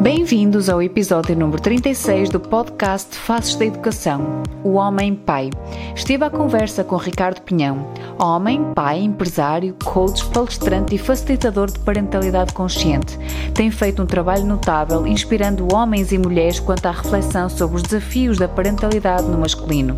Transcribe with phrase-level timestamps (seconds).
[0.00, 5.50] Bem-vindos ao episódio número 36 do podcast Faces da Educação, O Homem Pai.
[5.94, 7.86] Estive à conversa com Ricardo Pinhão,
[8.18, 13.18] homem, pai, empresário, coach, palestrante e facilitador de parentalidade consciente.
[13.52, 18.38] Tem feito um trabalho notável inspirando homens e mulheres quanto à reflexão sobre os desafios
[18.38, 19.94] da parentalidade no masculino.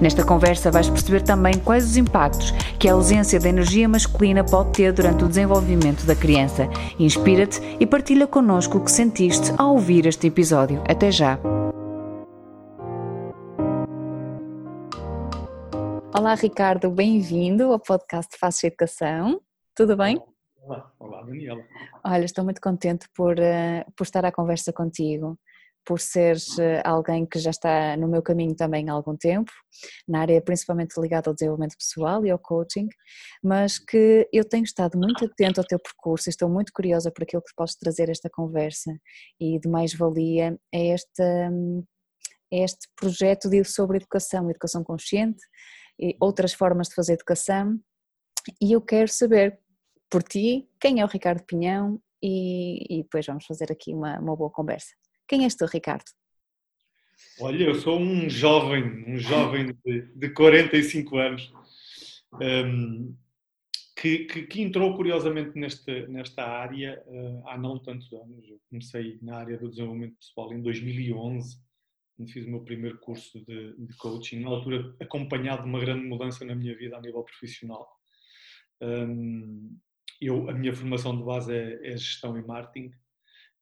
[0.00, 4.72] Nesta conversa vais perceber também quais os impactos que a ausência da energia masculina pode
[4.72, 6.68] ter durante o desenvolvimento da criança.
[6.98, 10.82] Inspira-te e partilha connosco o que sentiste ao ouvir este episódio.
[10.88, 11.38] Até já!
[16.12, 19.40] Olá Ricardo, bem-vindo ao podcast Faço Educação.
[19.74, 20.20] Tudo bem?
[20.62, 21.62] Olá, olá Daniela.
[22.04, 25.38] Olha, estou muito contente por, uh, por estar à conversa contigo
[25.84, 29.50] por seres eh, alguém que já está no meu caminho também há algum tempo,
[30.06, 32.88] na área principalmente ligada ao desenvolvimento pessoal e ao coaching,
[33.42, 37.22] mas que eu tenho estado muito atento ao teu percurso e estou muito curiosa por
[37.22, 38.92] aquilo que podes trazer esta conversa
[39.40, 41.22] e de mais-valia é este,
[42.52, 45.40] é este projeto de, sobre educação, educação consciente
[45.98, 47.78] e outras formas de fazer educação
[48.60, 49.58] e eu quero saber
[50.10, 54.36] por ti quem é o Ricardo Pinhão e, e depois vamos fazer aqui uma, uma
[54.36, 54.94] boa conversa.
[55.30, 56.10] Quem és tu, Ricardo?
[57.38, 61.52] Olha, eu sou um jovem, um jovem de, de 45 anos,
[62.32, 63.14] um,
[63.96, 68.44] que, que, que, entrou curiosamente nesta, nesta área uh, há não tantos anos.
[68.48, 71.56] Eu comecei na área do desenvolvimento pessoal em 2011,
[72.16, 76.06] quando fiz o meu primeiro curso de, de coaching, na altura acompanhado de uma grande
[76.06, 77.88] mudança na minha vida a nível profissional.
[78.80, 79.78] Um,
[80.20, 82.90] eu, a minha formação de base é, é gestão e marketing,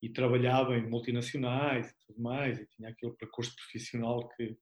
[0.03, 4.56] e trabalhava em multinacionais e tudo mais, e tinha aquele percurso profissional que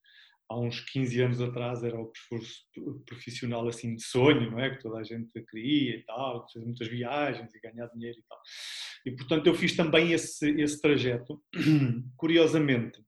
[0.49, 2.65] há uns 15 anos atrás era o percurso
[3.05, 4.71] profissional assim de sonho, não é?
[4.71, 8.41] Que toda a gente queria e tal, fez muitas viagens e ganhar dinheiro e tal.
[9.05, 11.43] E portanto eu fiz também esse, esse trajeto.
[12.17, 13.03] Curiosamente,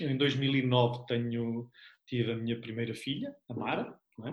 [0.00, 1.70] eu em 2009 tenho,
[2.06, 4.30] tive a minha primeira filha, a Mara, é?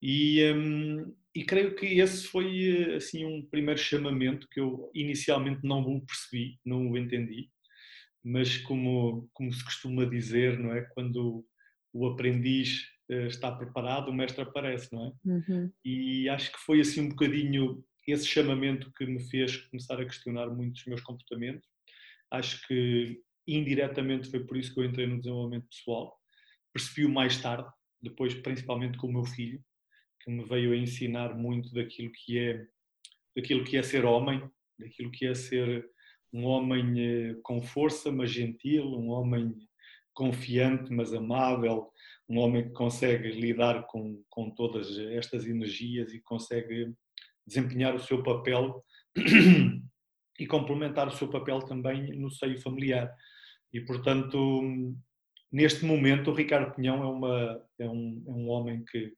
[0.00, 5.80] e, um, e creio que esse foi assim um primeiro chamamento que eu inicialmente não
[5.82, 7.50] o percebi, não o entendi,
[8.24, 10.82] mas como, como se costuma dizer, não é?
[10.94, 11.44] Quando
[11.92, 15.28] o aprendiz uh, está preparado, o mestre aparece, não é?
[15.30, 15.72] Uhum.
[15.84, 20.48] E acho que foi assim um bocadinho esse chamamento que me fez começar a questionar
[20.48, 21.66] muito os meus comportamentos.
[22.30, 26.16] Acho que indiretamente foi por isso que eu entrei no desenvolvimento pessoal.
[26.72, 27.68] Percebi-o mais tarde,
[28.02, 29.62] depois principalmente com o meu filho,
[30.20, 32.66] que me veio a ensinar muito daquilo que é
[33.34, 34.42] daquilo que é ser homem,
[34.78, 35.88] daquilo que é ser
[36.32, 39.54] um homem eh, com força, mas gentil, um homem
[40.12, 41.90] confiante, mas amável,
[42.28, 46.92] um homem que consegue lidar com, com todas estas energias e consegue
[47.46, 48.84] desempenhar o seu papel
[50.38, 53.12] e complementar o seu papel também no seio familiar.
[53.72, 54.94] E, portanto,
[55.52, 59.12] neste momento, o Ricardo Pinhão é, uma, é, um, é um homem que,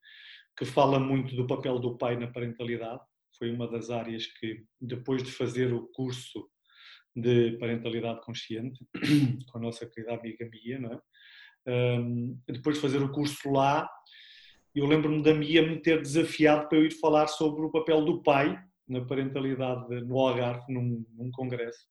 [0.56, 3.00] que fala muito do papel do pai na parentalidade.
[3.38, 6.48] Foi uma das áreas que, depois de fazer o curso
[7.14, 8.84] de parentalidade consciente,
[9.50, 11.00] com a nossa querida amiga Mia, não é?
[11.64, 13.88] Um, depois de fazer o curso lá,
[14.74, 18.22] eu lembro-me da Mia me ter desafiado para eu ir falar sobre o papel do
[18.22, 21.86] pai na parentalidade no Algarve, num, num congresso.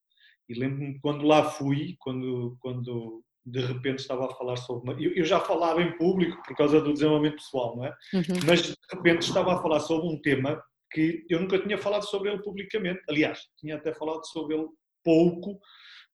[0.49, 5.05] E lembro-me quando lá fui, quando, quando de repente estava a falar sobre.
[5.05, 7.95] Eu, eu já falava em público por causa do desenvolvimento pessoal, não é?
[8.13, 8.39] Uhum.
[8.45, 12.29] Mas de repente estava a falar sobre um tema que eu nunca tinha falado sobre
[12.29, 13.01] ele publicamente.
[13.09, 14.67] Aliás, tinha até falado sobre ele
[15.03, 15.59] pouco,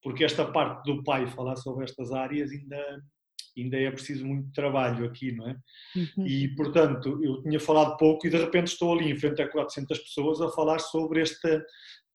[0.02, 3.04] porque esta parte do pai falar sobre estas áreas ainda,
[3.58, 5.58] ainda é preciso muito trabalho aqui, não é?
[5.96, 6.26] Uhum.
[6.26, 9.98] E, portanto, eu tinha falado pouco e de repente estou ali em frente a 400
[10.00, 11.66] pessoas a falar sobre esta,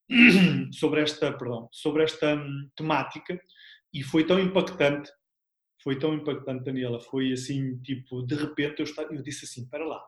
[0.73, 3.39] sobre esta, perdão, sobre esta hum, temática
[3.93, 5.11] e foi tão impactante,
[5.83, 9.85] foi tão impactante, Daniela, foi assim, tipo, de repente eu, estava, eu disse assim, para
[9.85, 10.03] lá,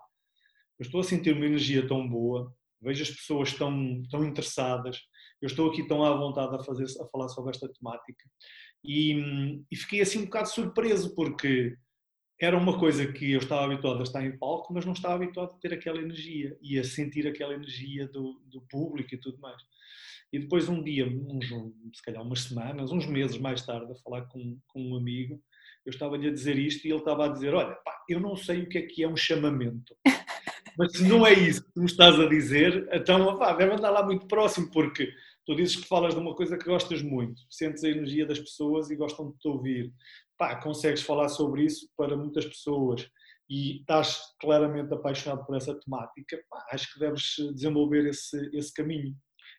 [0.78, 5.00] eu estou a sentir uma energia tão boa, vejo as pessoas tão, tão interessadas,
[5.40, 8.24] eu estou aqui tão à vontade a, fazer, a falar sobre esta temática
[8.84, 11.76] e, e fiquei assim um bocado surpreso porque
[12.40, 15.52] era uma coisa que eu estava habituado a estar em palco, mas não estava habituado
[15.52, 19.62] a ter aquela energia e a sentir aquela energia do, do público e tudo mais.
[20.34, 21.46] E depois um dia, uns,
[21.94, 25.40] se calhar umas semanas, uns meses mais tarde, a falar com, com um amigo,
[25.86, 28.62] eu estava-lhe a dizer isto e ele estava a dizer, olha, pá, eu não sei
[28.62, 29.94] o que é que é um chamamento.
[30.76, 34.04] Mas se não é isso que tu estás a dizer, então pá, deve andar lá
[34.04, 35.08] muito próximo, porque
[35.46, 38.90] tu dizes que falas de uma coisa que gostas muito, sentes a energia das pessoas
[38.90, 39.92] e gostam de te ouvir.
[40.36, 43.08] Pá, consegues falar sobre isso para muitas pessoas
[43.48, 49.14] e estás claramente apaixonado por essa temática, pá, acho que deves desenvolver esse, esse caminho.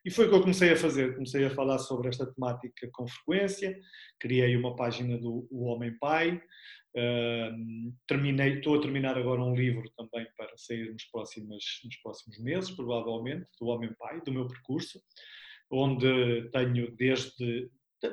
[0.05, 1.15] E foi o que eu comecei a fazer.
[1.15, 3.75] Comecei a falar sobre esta temática com frequência.
[4.19, 6.39] Criei uma página do o Homem Pai.
[6.95, 12.39] Uh, terminei, estou a terminar agora um livro também para sair nos próximos, nos próximos
[12.39, 15.01] meses, provavelmente, do Homem Pai, do meu percurso,
[15.71, 17.69] onde tenho desde.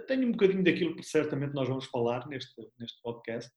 [0.08, 3.52] Tenho um bocadinho daquilo que certamente nós vamos falar neste, neste podcast,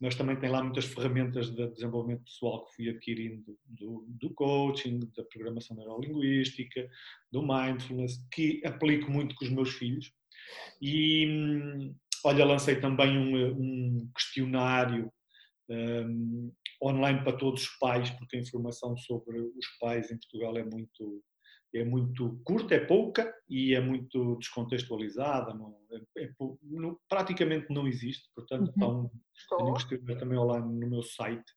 [0.00, 5.00] mas também tem lá muitas ferramentas de desenvolvimento pessoal que fui adquirindo do, do coaching,
[5.14, 6.88] da programação neurolinguística,
[7.30, 10.10] do mindfulness, que aplico muito com os meus filhos.
[10.80, 11.92] E,
[12.24, 15.12] olha, lancei também um, um questionário
[15.68, 16.50] um,
[16.82, 21.22] online para todos os pais, porque a informação sobre os pais em Portugal é muito
[21.74, 26.30] é muito curta, é pouca e é muito descontextualizada, não, é, é,
[26.62, 29.10] não, praticamente não existe, portanto uhum.
[29.46, 31.52] então, tenho que escrever também online no meu site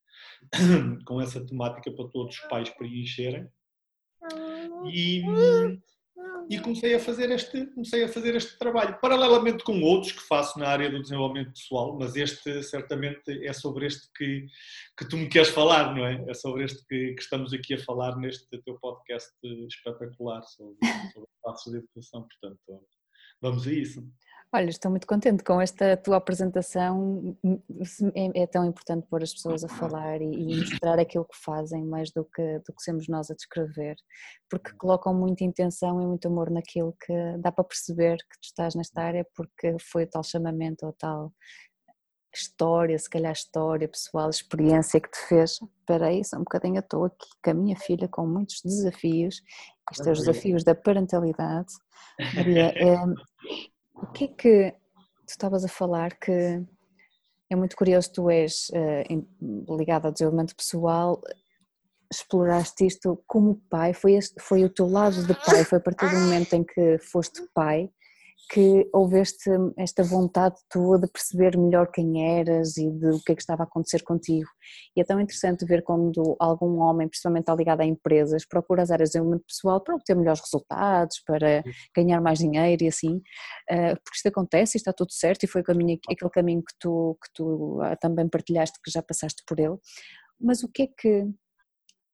[1.05, 3.47] com essa temática para todos os pais preencherem.
[4.85, 5.21] E,
[6.49, 8.99] e comecei a fazer este comecei a fazer este trabalho.
[9.01, 13.85] Paralelamente com outros que faço na área do desenvolvimento pessoal mas este certamente é sobre
[13.85, 14.45] este que
[14.97, 16.23] que tu me queres falar não é?
[16.27, 19.31] É sobre este que, que estamos aqui a falar neste teu podcast
[19.67, 20.77] espetacular sobre,
[21.13, 21.29] sobre
[21.71, 22.85] de educação portanto
[23.41, 24.03] vamos a isso
[24.55, 27.35] Olha, estou muito contente com esta tua apresentação.
[28.13, 31.83] É, é tão importante pôr as pessoas a falar e, e, mostrar aquilo que fazem,
[31.83, 33.95] mais do que, do que sermos nós a descrever,
[34.47, 38.75] porque colocam muita intenção e muito amor naquilo que dá para perceber que tu estás
[38.75, 41.33] nesta área, porque foi tal chamamento ou tal
[42.31, 45.59] história, se calhar história pessoal, experiência que te fez.
[45.79, 49.41] Espera aí, só um bocadinho, estou aqui com a minha filha com muitos desafios,
[49.89, 51.73] estes são os desafios da parentalidade.
[52.35, 52.97] Maria, é,
[54.03, 54.71] o que é que
[55.25, 56.61] tu estavas a falar que
[57.49, 61.21] é muito curioso, tu és uh, ligado ao desenvolvimento pessoal,
[62.11, 66.09] exploraste isto como pai, foi, este, foi o teu lado de pai, foi a partir
[66.09, 67.89] do momento em que foste pai
[68.49, 73.35] que houveste esta vontade tua de perceber melhor quem eras e de o que é
[73.35, 74.47] que estava a acontecer contigo.
[74.95, 79.09] E é tão interessante ver quando algum homem, principalmente ligado a empresas, procura as áreas
[79.09, 81.63] de desenvolvimento pessoal para obter melhores resultados, para
[81.95, 83.21] ganhar mais dinheiro e assim,
[83.69, 87.17] eh, porque isto acontece e está tudo certo e foi caminho, aquele caminho que tu,
[87.23, 89.77] que tu ah, também partilhaste, que já passaste por ele.
[90.39, 91.27] Mas o que é que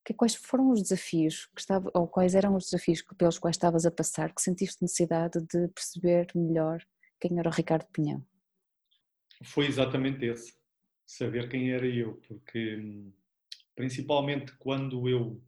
[0.06, 3.86] que, quais foram os desafios que estava, ou quais eram os desafios pelos quais estavas
[3.86, 6.84] a passar, que sentiste necessidade de perceber melhor
[7.20, 8.26] quem era o Ricardo Pinhão?
[9.44, 10.54] Foi exatamente esse,
[11.06, 12.82] saber quem era eu, porque
[13.76, 15.42] principalmente quando eu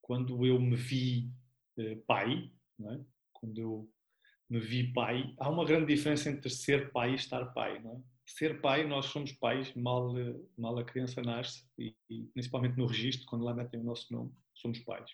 [0.00, 1.32] quando eu me vi
[1.78, 2.50] eh, pai,
[2.80, 3.00] é?
[3.32, 3.90] quando eu
[4.50, 8.11] me vi pai, há uma grande diferença entre ser pai e estar pai, não é?
[8.36, 10.14] Ser pai, nós somos pais, mal,
[10.56, 14.32] mal a criança nasce, e, e principalmente no registro, quando lá metem o nosso nome,
[14.54, 15.10] somos pais.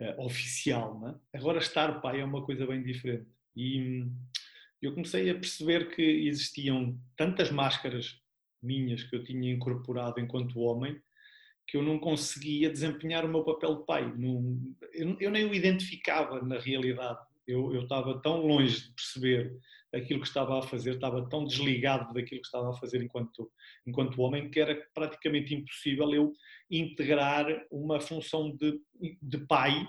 [0.00, 1.14] Uh, oficial, não é?
[1.34, 3.28] Agora, estar pai é uma coisa bem diferente.
[3.56, 4.06] E
[4.80, 8.20] eu comecei a perceber que existiam tantas máscaras
[8.62, 11.00] minhas que eu tinha incorporado enquanto homem
[11.66, 14.10] que eu não conseguia desempenhar o meu papel de pai.
[14.16, 14.58] Não,
[14.92, 17.18] eu, eu, nem o identificava na realidade.
[17.46, 19.58] Eu, eu estava tão longe de perceber
[19.94, 23.50] aquilo que estava a fazer, estava tão desligado daquilo que estava a fazer enquanto,
[23.86, 26.32] enquanto homem, que era praticamente impossível eu
[26.70, 28.80] integrar uma função de,
[29.22, 29.86] de pai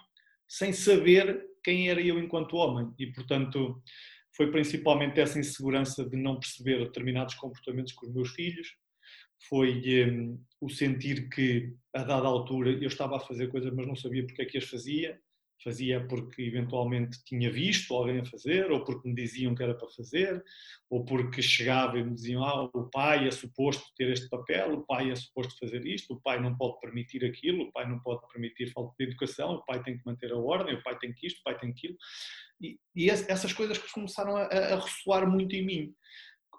[0.48, 2.94] sem saber quem era eu enquanto homem.
[2.98, 3.82] E, portanto,
[4.36, 8.76] foi principalmente essa insegurança de não perceber determinados comportamentos com os meus filhos,
[9.48, 13.96] foi um, o sentir que, a dada altura, eu estava a fazer coisas, mas não
[13.96, 15.20] sabia porque é que as fazia,
[15.64, 19.90] fazia porque eventualmente tinha visto alguém a fazer, ou porque me diziam que era para
[19.90, 20.44] fazer,
[20.90, 24.86] ou porque chegava e me diziam: Ah, o pai é suposto ter este papel, o
[24.86, 28.22] pai é suposto fazer isto, o pai não pode permitir aquilo, o pai não pode
[28.32, 31.28] permitir falta de educação, o pai tem que manter a ordem, o pai tem que
[31.28, 31.98] isto, o pai tem aquilo.
[32.62, 35.94] E, e essas coisas começaram a, a ressoar muito em mim,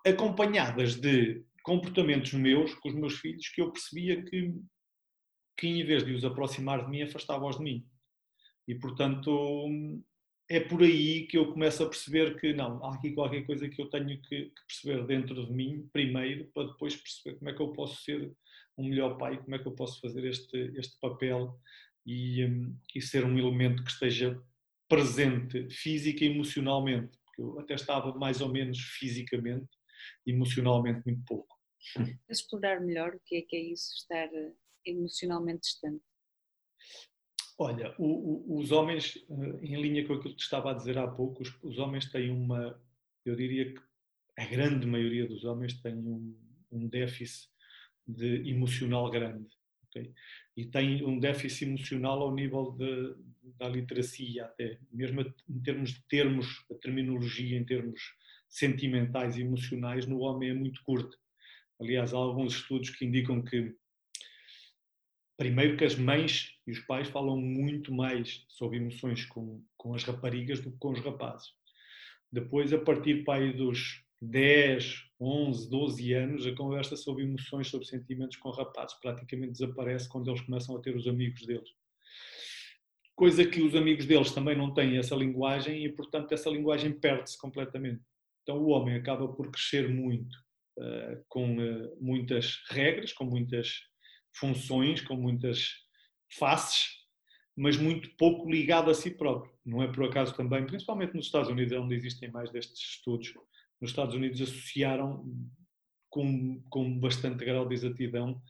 [0.07, 4.55] acompanhadas de comportamentos meus com os meus filhos que eu percebia que,
[5.57, 7.87] que em vez de os aproximar de mim, afastava-os de mim.
[8.71, 9.69] E, portanto,
[10.49, 13.83] é por aí que eu começo a perceber que não, há aqui qualquer coisa que
[13.83, 17.61] eu tenho que, que, perceber dentro de mim primeiro, para depois perceber como é que
[17.61, 18.33] eu posso ser
[18.79, 21.59] um melhor pai, como é que eu posso fazer este, este papel
[22.07, 24.41] e, um, e ser um elemento que esteja
[24.89, 29.69] presente física e emocionalmente, porque eu até estava mais ou menos fisicamente,
[30.25, 31.59] emocionalmente muito pouco.
[32.31, 34.29] Explorar melhor o que é que é isso, estar
[34.87, 36.10] emocionalmente distante.
[37.63, 41.07] Olha, o, o, os homens, eh, em linha com aquilo que estava a dizer há
[41.07, 42.83] pouco, os, os, homens têm uma,
[43.23, 43.83] eu diria que
[44.39, 46.35] a grande maioria dos homens tem um,
[46.73, 47.51] um déficit
[48.09, 49.47] de emocional grande.
[49.85, 50.11] Okay?
[50.57, 53.15] E tem um déficit emocional ao nível de,
[53.59, 58.01] da literacia até, mesmo em termos de termos, a terminologia em termos
[58.49, 61.15] sentimentais e emocionais no homem é muito curta.
[61.79, 63.77] Aliás, há alguns estudos que indicam que
[65.41, 70.05] primeiro que as mães e os pais falam muito mais sobre emoções com, com as
[70.05, 71.49] raparigas do que com os rapazes.
[72.31, 78.37] Depois, a partir pai, dos 10, 11, 12 anos, a conversa sobre emoções, sobre sentimentos
[78.37, 81.71] com rapazes praticamente desaparece quando eles começam a ter os amigos deles.
[83.17, 87.39] Coisa que os amigos deles também não têm essa linguagem e, portanto, essa linguagem perde-se
[87.39, 88.03] completamente.
[88.43, 90.37] Então, o homem acaba por crescer muito,
[90.79, 93.89] uh, com uh, muitas regras, com muitas
[94.35, 95.75] funções, com muitas
[96.39, 97.01] faces,
[97.57, 99.53] mas muito pouco ligado a si próprio.
[99.65, 103.33] Não é por acaso também, principalmente nos Estados Unidos, onde existem mais destes estudos,
[103.81, 105.25] nos Estados Unidos associaram
[106.09, 108.41] com, com bastante grau de exatidão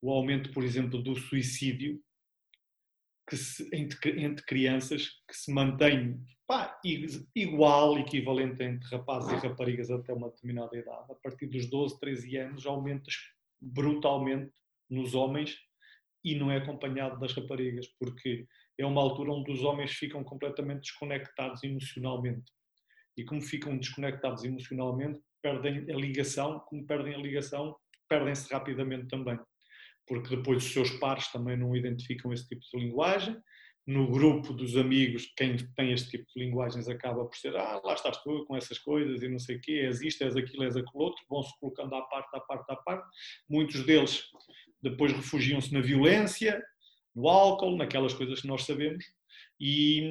[0.00, 1.98] o aumento, por exemplo, do suicídio
[3.26, 6.78] que se, entre, entre, crianças que se mantém pá,
[7.34, 11.10] igual, equivalente entre rapazes e raparigas até uma determinada idade.
[11.10, 13.10] A partir dos 12, 13 anos aumenta
[13.58, 14.52] brutalmente
[14.94, 15.56] nos homens
[16.24, 18.46] e não é acompanhado das raparigas, porque
[18.78, 22.50] é uma altura onde os homens ficam completamente desconectados emocionalmente.
[23.16, 27.76] E como ficam desconectados emocionalmente, perdem a ligação, como perdem a ligação,
[28.08, 29.38] perdem-se rapidamente também.
[30.06, 33.36] Porque depois os seus pares também não identificam esse tipo de linguagem,
[33.86, 37.92] no grupo dos amigos, quem tem este tipo de linguagens acaba por ser, ah, lá
[37.92, 40.74] estás tu com essas coisas e não sei o quê, és isto, és aquilo, és
[40.74, 43.06] aquilo outro, vão-se colocando à parte, à parte, à parte.
[43.48, 44.24] Muitos deles
[44.84, 46.62] depois refugiam-se na violência,
[47.14, 49.04] no álcool, naquelas coisas que nós sabemos,
[49.58, 50.02] e,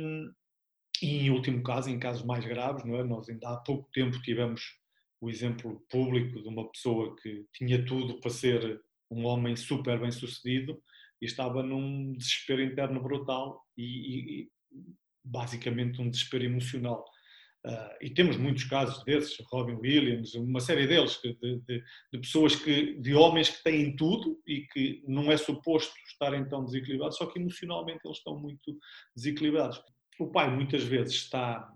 [1.01, 3.03] e, em último caso, em casos mais graves, não é?
[3.03, 4.62] nós ainda há pouco tempo tivemos
[5.22, 10.12] o exemplo público de uma pessoa que tinha tudo para ser um homem super bem
[10.12, 10.82] sucedido
[11.22, 14.50] e estava num desespero interno brutal e, e
[15.24, 17.06] basicamente um desespero emocional.
[17.65, 21.62] Uh, e temos muitos casos desses, Robin Williams, uma série deles, de, de,
[22.12, 26.65] de, pessoas que, de homens que têm tudo e que não é suposto estarem tão
[26.65, 28.77] desequilibrados, só que emocionalmente eles estão muito
[29.15, 29.82] desequilibrados.
[30.20, 31.74] O pai muitas vezes está,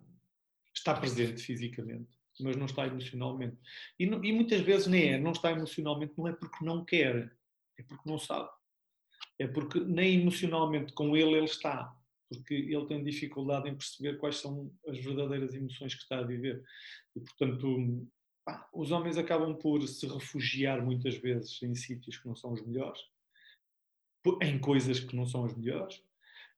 [0.75, 2.09] está presente fisicamente,
[2.41, 3.55] mas não está emocionalmente.
[3.97, 7.31] E, e muitas vezes nem é, não está emocionalmente, não é porque não quer,
[7.79, 8.49] é porque não sabe.
[9.39, 11.96] É porque nem emocionalmente com ele ele está
[12.29, 16.63] porque ele tem dificuldade em perceber quais são as verdadeiras emoções que está a viver.
[17.15, 18.07] E, portanto,
[18.45, 22.65] pá, os homens acabam por se refugiar muitas vezes em sítios que não são os
[22.65, 23.01] melhores,
[24.41, 26.03] em coisas que não são as melhores,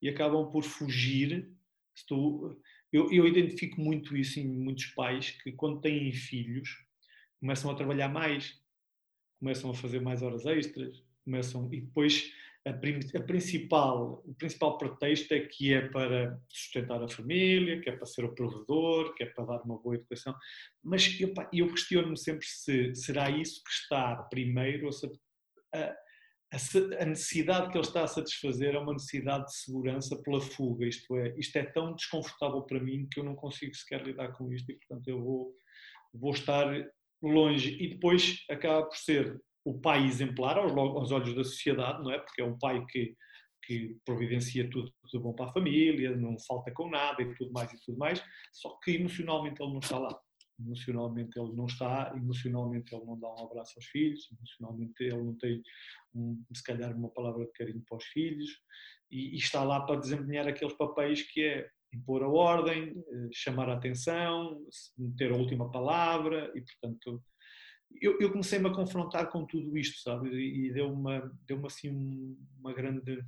[0.02, 1.52] e acabam por fugir.
[1.96, 2.60] Estou,
[2.92, 6.84] eu, eu identifico muito isso em muitos pais que, quando têm filhos,
[7.40, 8.60] começam a trabalhar mais,
[9.40, 12.34] começam a fazer mais horas extras, começam e depois
[12.66, 17.96] a, a, principal, o principal pretexto é que é para sustentar a família, que é
[17.96, 20.36] para ser o provedor, que é para dar uma boa educação.
[20.84, 25.10] Mas eu, eu questiono-me sempre se será isso que está primeiro, ou se
[25.74, 25.96] a,
[26.52, 30.86] a, necessidade que ele está a satisfazer é uma necessidade de segurança pela fuga.
[30.86, 34.52] Isto é, isto é tão desconfortável para mim que eu não consigo sequer lidar com
[34.52, 35.56] isto e, portanto, eu vou,
[36.14, 36.68] vou estar
[37.22, 37.78] longe.
[37.82, 42.20] E depois acaba por ser o pai exemplar aos, aos, olhos da sociedade, não é?
[42.20, 43.16] Porque é um pai que,
[43.64, 47.72] que providencia tudo, tudo bom para a família, não falta com nada e tudo mais
[47.74, 48.24] e tudo mais,
[48.54, 50.20] só que emocionalmente ele não está lá.
[50.60, 55.36] Emocionalmente ele não está, emocionalmente ele não dá um abraço aos filhos, emocionalmente ele não
[55.36, 55.62] tem,
[56.14, 58.50] um, se calhar, uma palavra de carinho para os filhos
[59.10, 63.70] e, e está lá para desempenhar aqueles papéis que é impor a ordem, eh, chamar
[63.70, 64.62] a atenção,
[65.18, 67.24] ter a última palavra e, portanto,
[68.02, 70.30] eu, eu comecei-me a confrontar com tudo isto, sabe?
[70.30, 73.24] E deu-me deu assim uma grande.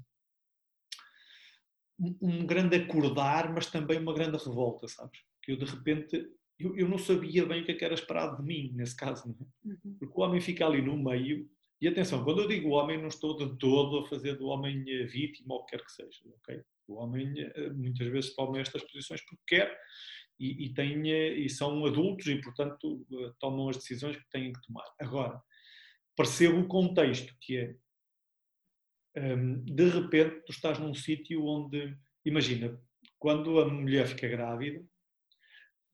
[1.99, 5.19] Um grande acordar, mas também uma grande revolta, sabes?
[5.41, 6.29] Que eu de repente.
[6.59, 9.27] Eu, eu não sabia bem o que, é que era esperado de mim, nesse caso,
[9.27, 9.69] não é?
[9.69, 9.95] Uhum.
[9.99, 11.49] Porque o homem fica ali no meio.
[11.79, 15.55] E atenção, quando eu digo homem, não estou de todo a fazer do homem vítima
[15.55, 16.61] ou o que quer que seja, ok?
[16.87, 19.75] O homem eh, muitas vezes toma estas posições porque quer
[20.41, 23.05] e, e, tem, e são adultos e, portanto,
[23.39, 24.85] tomam as decisões que têm que tomar.
[24.99, 25.39] Agora,
[26.17, 27.75] percebo o contexto que é,
[29.35, 31.95] hum, de repente, tu estás num sítio onde,
[32.25, 32.75] imagina,
[33.19, 34.83] quando a mulher fica grávida,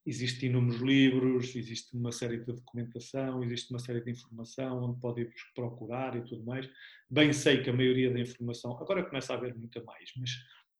[0.05, 5.21] existem inúmeros livros, existe uma série de documentação, existe uma série de informação onde pode
[5.23, 6.69] ir procurar e tudo mais.
[7.09, 10.31] Bem sei que a maioria da informação, agora começa a haver muita mais, mas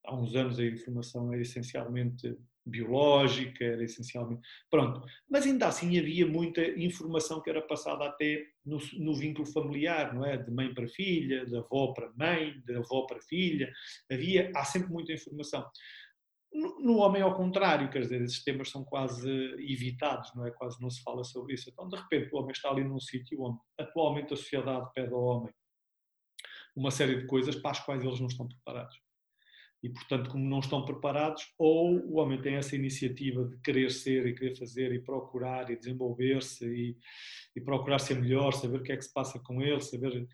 [0.06, 4.42] há uns anos a informação era essencialmente biológica, era essencialmente.
[4.70, 5.06] Pronto.
[5.30, 10.26] Mas ainda assim havia muita informação que era passada até no, no, vínculo familiar, não
[10.26, 10.38] é?
[10.38, 13.72] De mãe para filha, de avó para mãe, de avó para filha.
[14.12, 15.66] Havia, há sempre muita informação.
[16.52, 20.52] No, no homem, ao contrário, quer dizer, esses temas são quase evitados, não é?
[20.52, 21.70] Quase não se fala sobre isso.
[21.70, 25.22] Então, de repente, o homem está ali num sítio onde atualmente a sociedade pede ao
[25.22, 25.54] homem
[26.76, 28.96] uma série de coisas para as quais eles não estão preparados.
[29.84, 34.26] E, portanto, como não estão preparados, ou o homem tem essa iniciativa de querer ser
[34.26, 36.98] e querer fazer e procurar e desenvolver-se e,
[37.56, 40.28] e, procurar ser melhor, saber o que é que se passa com ele, saber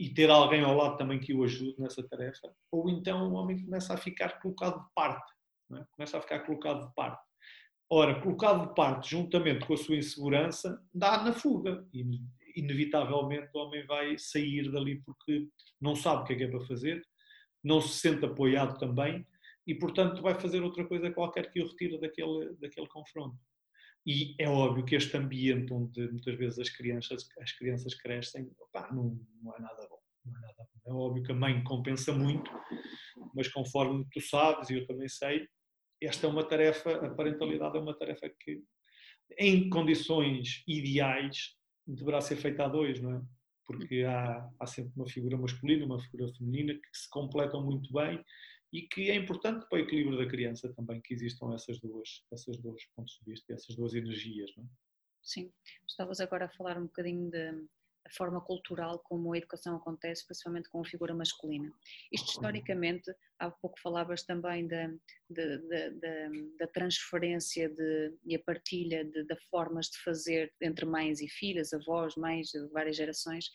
[0.00, 3.62] e ter alguém ao lado também que o ajude nessa tarefa, ou então o homem
[3.64, 5.32] começa a ficar colocado de parte,
[5.72, 5.84] é?
[5.92, 7.22] começa a ficar colocado de parte.
[7.90, 11.86] Ora, colocado de parte, juntamente com a sua insegurança, dá na fuga.
[11.92, 12.02] E,
[12.56, 15.48] inevitavelmente o homem vai sair dali porque
[15.80, 17.02] não sabe o que é que é para fazer,
[17.64, 19.26] não se sente apoiado também
[19.66, 23.38] e, portanto, vai fazer outra coisa qualquer que o retire daquele, daquele confronto.
[24.06, 28.92] E é óbvio que este ambiente onde muitas vezes as crianças, as crianças crescem, opa,
[28.92, 29.98] não, não é nada bom.
[30.26, 30.68] Não é, nada bom.
[30.86, 32.50] é óbvio que a mãe compensa muito,
[33.34, 35.48] mas conforme tu sabes, e eu também sei,
[36.02, 38.62] esta é uma tarefa, a parentalidade é uma tarefa que,
[39.38, 41.56] em condições ideais,
[41.86, 43.22] deverá ser feita a dois, não é?
[43.66, 48.24] Porque há, há sempre uma figura masculina, uma figura feminina que se completam muito bem
[48.72, 52.58] e que é importante para o equilíbrio da criança também que existam essas duas, essas
[52.58, 54.50] dois pontos de vista, essas duas energias.
[54.56, 54.66] Não é?
[55.22, 55.52] Sim,
[55.88, 57.66] estavas agora a falar um bocadinho de,
[58.06, 61.72] a forma cultural como a educação acontece, principalmente com a figura masculina.
[62.12, 64.88] Isto historicamente, há pouco falavas também da,
[65.30, 71.20] da, da, da transferência de, e a partilha de, de, formas de fazer entre mães
[71.20, 73.50] e filhas, avós, mães de várias gerações,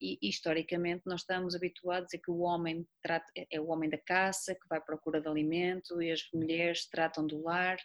[0.00, 4.54] e historicamente nós estamos habituados a que o homem trata, é o homem da caça,
[4.54, 7.78] que vai à procura de alimento, e as mulheres tratam do lar,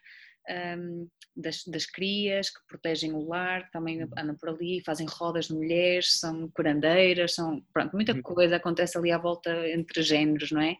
[0.50, 4.10] um, das, das, crias que protegem o lar, também uhum.
[4.18, 8.22] andam por ali, fazem rodas de mulheres, são curandeiras, são, pronto, muita uhum.
[8.22, 10.78] coisa acontece ali à volta entre géneros, não é?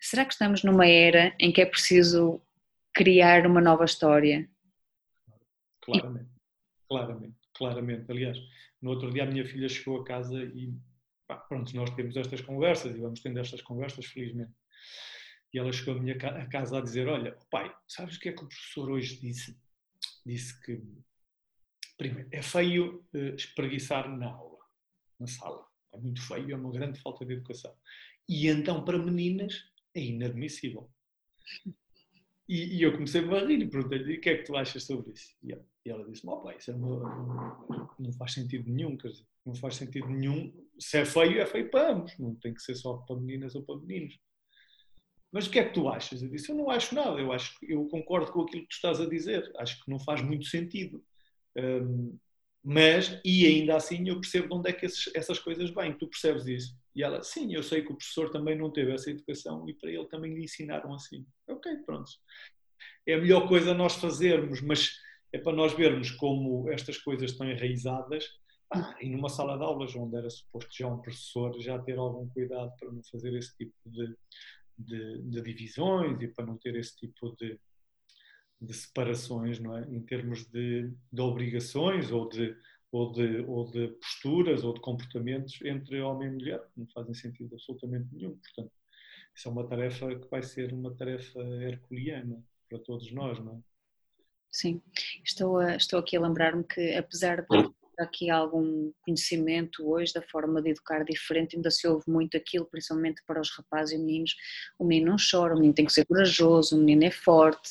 [0.00, 2.40] Será que estamos numa era em que é preciso
[2.94, 4.48] criar uma nova história?
[5.82, 6.88] Claramente, e...
[6.88, 8.10] claramente, claramente.
[8.10, 8.38] Aliás,
[8.80, 10.72] no outro dia a minha filha chegou a casa e
[11.26, 14.52] pá, pronto, nós temos estas conversas e vamos tendo estas conversas, felizmente.
[15.52, 16.16] E ela chegou à minha
[16.48, 19.58] casa a dizer: Olha, pai, sabes o que é que o professor hoje disse?
[20.24, 20.80] Disse que,
[21.98, 24.58] primeiro, é feio uh, espreguiçar na aula,
[25.18, 25.66] na sala.
[25.92, 27.74] É muito feio, é uma grande falta de educação.
[28.28, 30.88] E então, para meninas, é inadmissível.
[32.48, 35.12] E, e eu comecei-me a rir e perguntei-lhe: O que é que tu achas sobre
[35.12, 35.36] isso?
[35.42, 39.08] E ela, e ela disse: Ó pai, isso é uma, não faz sentido nenhum, quer
[39.08, 40.52] dizer, não faz sentido nenhum.
[40.78, 43.62] Se é feio, é feio para ambos, não tem que ser só para meninas ou
[43.62, 44.18] para meninos.
[45.32, 46.22] Mas o que é que tu achas?
[46.22, 49.00] Eu disse, eu não acho nada, eu, acho, eu concordo com aquilo que tu estás
[49.00, 51.04] a dizer, acho que não faz muito sentido.
[51.56, 52.18] Um,
[52.62, 56.06] mas, e ainda assim, eu percebo de onde é que esses, essas coisas vêm, tu
[56.06, 56.76] percebes isso?
[56.94, 59.90] E ela, sim, eu sei que o professor também não teve essa educação e para
[59.90, 61.24] ele também lhe ensinaram assim.
[61.48, 62.10] Ok, pronto.
[63.06, 64.96] É a melhor coisa nós fazermos, mas
[65.32, 68.26] é para nós vermos como estas coisas estão enraizadas
[68.72, 72.28] ah, e numa sala de aulas onde era suposto já um professor já ter algum
[72.28, 74.14] cuidado para não fazer esse tipo de,
[74.84, 77.58] de, de divisões e para não ter esse tipo de,
[78.60, 79.82] de separações, não é?
[79.88, 82.56] Em termos de, de obrigações ou de,
[82.92, 87.14] ou, de, ou de posturas ou de comportamentos entre homem e mulher, que não fazem
[87.14, 88.36] sentido absolutamente nenhum.
[88.36, 88.72] Portanto,
[89.34, 93.70] isso é uma tarefa que vai ser uma tarefa herculeana para todos nós, não é?
[94.52, 94.82] Sim,
[95.24, 100.60] estou, a, estou aqui a lembrar-me que apesar de aqui algum conhecimento hoje da forma
[100.62, 104.34] de educar diferente, ainda se ouve muito aquilo, principalmente para os rapazes e meninos,
[104.78, 107.70] o menino não chora, o menino tem que ser corajoso, o menino é forte,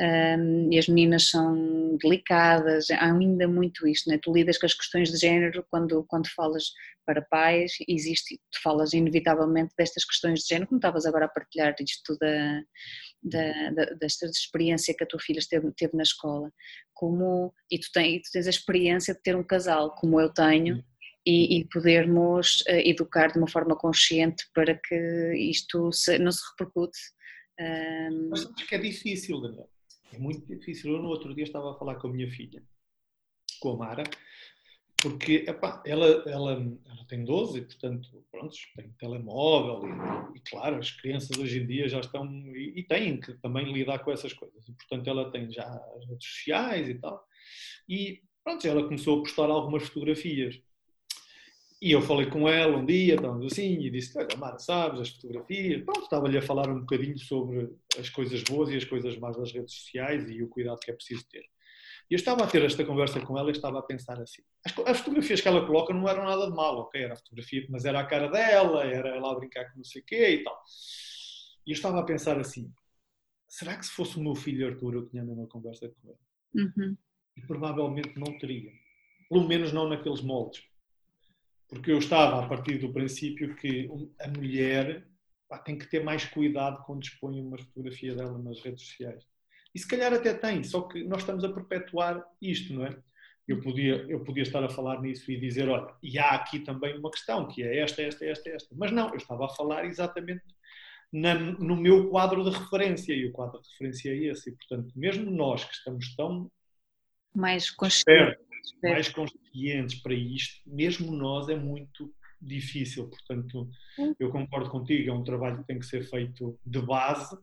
[0.00, 4.18] um, e as meninas são delicadas, há ainda muito isto, né?
[4.20, 6.72] tu lidas com as questões de género quando, quando falas
[7.04, 11.74] para pais, existe, tu falas inevitavelmente destas questões de género, como estavas agora a partilhar
[11.80, 12.62] isto da,
[13.22, 16.50] da, da, desta experiência que a tua filha teve, teve na escola,
[16.94, 20.32] como, e tu, tem, e tu tens a experiência de ter um casal, como eu
[20.32, 20.82] tenho,
[21.26, 26.40] e, e podermos uh, educar de uma forma consciente para que isto se, não se
[26.50, 26.98] repercute.
[27.60, 28.28] Um...
[28.30, 29.68] Mas acho que é difícil, Daniel.
[30.12, 30.92] É muito difícil.
[30.92, 32.62] Eu no outro dia estava a falar com a minha filha,
[33.60, 34.04] com a Mara,
[35.02, 36.52] porque epá, ela, ela,
[36.86, 41.88] ela tem 12, portanto, pronto, tem telemóvel e, e, claro, as crianças hoje em dia
[41.88, 44.68] já estão e, e, têm que também lidar com essas coisas.
[44.68, 47.24] E, portanto, ela tem já as redes sociais e tal.
[47.88, 50.60] E pronto, ela começou a postar algumas fotografias.
[51.82, 55.08] E eu falei com ela um dia, estávamos assim, e disse: Olha, Mara, sabes, as
[55.08, 55.82] fotografias.
[55.82, 59.50] Pronto, estava-lhe a falar um bocadinho sobre as coisas boas e as coisas más das
[59.50, 61.44] redes sociais e o cuidado que é preciso ter.
[62.10, 64.76] E eu estava a ter esta conversa com ela e estava a pensar assim: as,
[64.86, 67.02] as fotografias que ela coloca não eram nada de mal, ok?
[67.02, 70.02] Era a fotografia, mas era a cara dela, era ela a brincar com não sei
[70.02, 70.60] o quê e tal.
[71.66, 72.72] E eu estava a pensar assim:
[73.48, 76.66] será que se fosse o meu filho Arthur eu tinha a mesma conversa com ele?
[76.66, 76.96] Uhum.
[77.36, 78.72] E provavelmente não teria.
[79.28, 80.68] Pelo menos não naqueles moldes
[81.70, 83.88] porque eu estava a partir do princípio que
[84.20, 85.06] a mulher
[85.48, 89.24] pá, tem que ter mais cuidado quando expõe uma fotografia dela nas redes sociais.
[89.74, 92.96] E se calhar até tem, só que nós estamos a perpetuar isto, não é?
[93.46, 96.96] Eu podia, eu podia estar a falar nisso e dizer, olha, e há aqui também
[96.96, 98.74] uma questão, que é esta, esta, esta, esta.
[98.76, 100.44] Mas não, eu estava a falar exatamente
[101.12, 104.50] na, no meu quadro de referência, e o quadro de referência é esse.
[104.50, 106.50] E, portanto, mesmo nós que estamos tão
[107.34, 108.50] mais conscientes
[108.82, 113.08] mais conscientes para isto, mesmo nós é muito difícil.
[113.08, 113.68] Portanto,
[114.18, 117.36] eu concordo contigo, é um trabalho que tem que ser feito de base,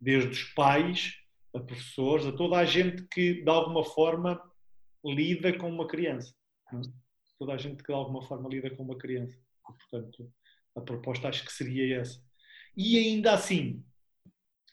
[0.00, 1.14] desde os pais,
[1.54, 4.40] a professores, a toda a gente que de alguma forma
[5.04, 6.34] lida com uma criança.
[6.72, 6.80] É?
[7.38, 9.38] Toda a gente que de alguma forma lida com uma criança.
[9.62, 10.32] Portanto,
[10.76, 12.22] a proposta acho que seria essa.
[12.76, 13.84] E ainda assim,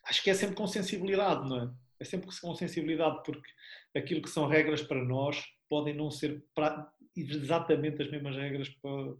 [0.06, 1.74] acho que é sempre com sensibilidade, não é?
[2.00, 3.52] É sempre com sensibilidade, porque
[3.96, 9.14] aquilo que são regras para nós podem não ser pra, exatamente as mesmas regras para,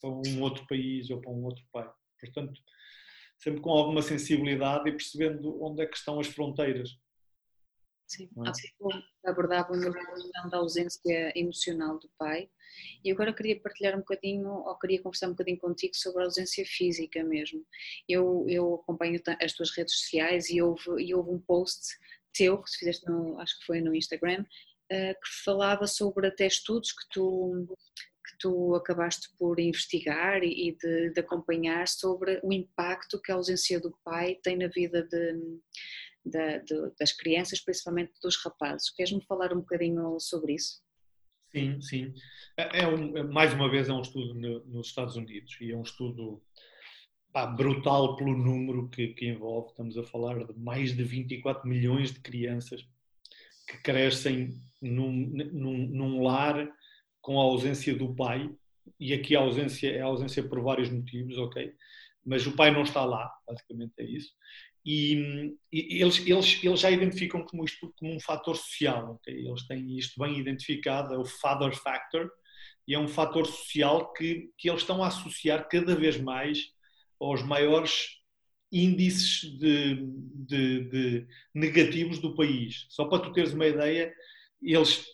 [0.00, 1.88] para um outro país ou para um outro pai.
[2.20, 2.60] Portanto,
[3.38, 6.98] sempre com alguma sensibilidade e percebendo onde é que estão as fronteiras.
[8.06, 8.48] Sim, é?
[8.48, 12.48] há pouco abordávamos a questão da ausência emocional do pai
[13.04, 16.64] e agora queria partilhar um bocadinho, ou queria conversar um bocadinho contigo sobre a ausência
[16.66, 17.64] física mesmo.
[18.08, 21.98] Eu, eu acompanho as tuas redes sociais e houve, e houve um post
[22.32, 24.44] teu, que fizeste no, acho que foi no Instagram,
[24.90, 27.66] eh, que falava sobre até estudos que tu,
[28.28, 33.80] que tu acabaste por investigar e de, de, acompanhar sobre o impacto que a ausência
[33.80, 35.32] do pai tem na vida de,
[36.24, 38.90] de, das crianças, principalmente dos rapazes.
[38.90, 40.82] Queres-me falar um bocadinho sobre isso?
[41.50, 42.14] Sim, sim.
[42.56, 45.72] É, é um, é, mais uma vez é um estudo no, nos Estados Unidos e
[45.72, 46.42] é um estudo
[47.32, 49.70] pá, brutal pelo número que, que envolve.
[49.70, 52.86] Estamos a falar de mais de 24 milhões de crianças
[53.66, 56.70] que crescem num, num, num lar
[57.28, 58.50] com a ausência do pai,
[58.98, 61.74] e aqui a ausência é a ausência por vários motivos, ok?
[62.24, 64.32] Mas o pai não está lá, basicamente é isso.
[64.82, 69.46] E, e eles, eles, eles já identificam como isto como um fator social, ok?
[69.46, 72.32] Eles têm isto bem identificado, é o father factor,
[72.86, 76.72] e é um fator social que, que eles estão a associar cada vez mais
[77.20, 78.22] aos maiores
[78.72, 79.96] índices de,
[80.46, 82.86] de, de, negativos do país.
[82.88, 84.14] Só para tu teres uma ideia,
[84.62, 85.04] eles,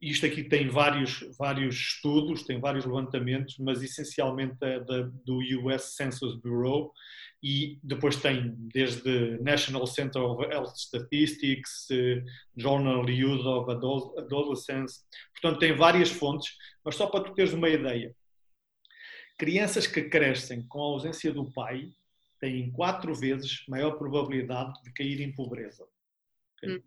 [0.00, 5.94] isto aqui tem vários, vários estudos, tem vários levantamentos, mas essencialmente é da, do US
[5.94, 6.92] Census Bureau
[7.42, 11.88] e depois tem desde National Center of Health Statistics,
[12.56, 15.00] Journal Youth of Adolescence,
[15.32, 18.14] portanto tem várias fontes, mas só para tu teres uma ideia.
[19.38, 21.90] Crianças que crescem com a ausência do pai
[22.38, 25.84] têm quatro vezes maior probabilidade de cair em pobreza.
[26.56, 26.76] Okay?
[26.76, 26.82] Hum.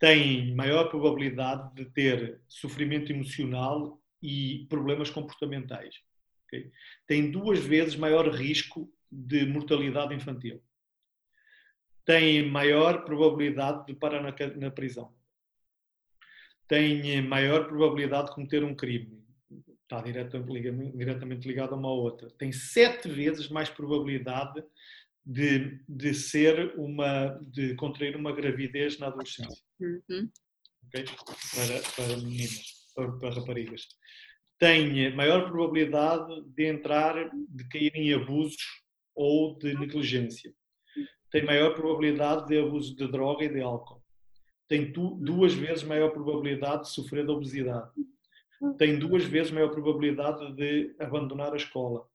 [0.00, 5.94] Têm maior probabilidade de ter sofrimento emocional e problemas comportamentais.
[6.46, 6.72] Okay?
[7.06, 10.60] Têm duas vezes maior risco de mortalidade infantil.
[12.04, 15.14] Têm maior probabilidade de parar na, na prisão.
[16.66, 19.20] Têm maior probabilidade de cometer um crime
[19.90, 22.30] está diretamente, ligado a uma outra.
[22.38, 24.62] Tem sete vezes mais probabilidade
[25.24, 29.62] de, de ser uma, de contrair uma gravidez na adolescência.
[29.80, 30.30] Uhum.
[30.88, 31.04] Okay?
[31.04, 33.86] Para, para meninas, para, para raparigas.
[34.58, 38.62] Tem maior probabilidade de entrar, de cair em abusos
[39.14, 40.52] ou de negligência.
[41.30, 44.02] Tem maior probabilidade de abuso de droga e de álcool.
[44.68, 47.90] Tem tu, duas vezes maior probabilidade de sofrer de obesidade
[48.76, 52.06] tem duas vezes maior probabilidade de abandonar a escola.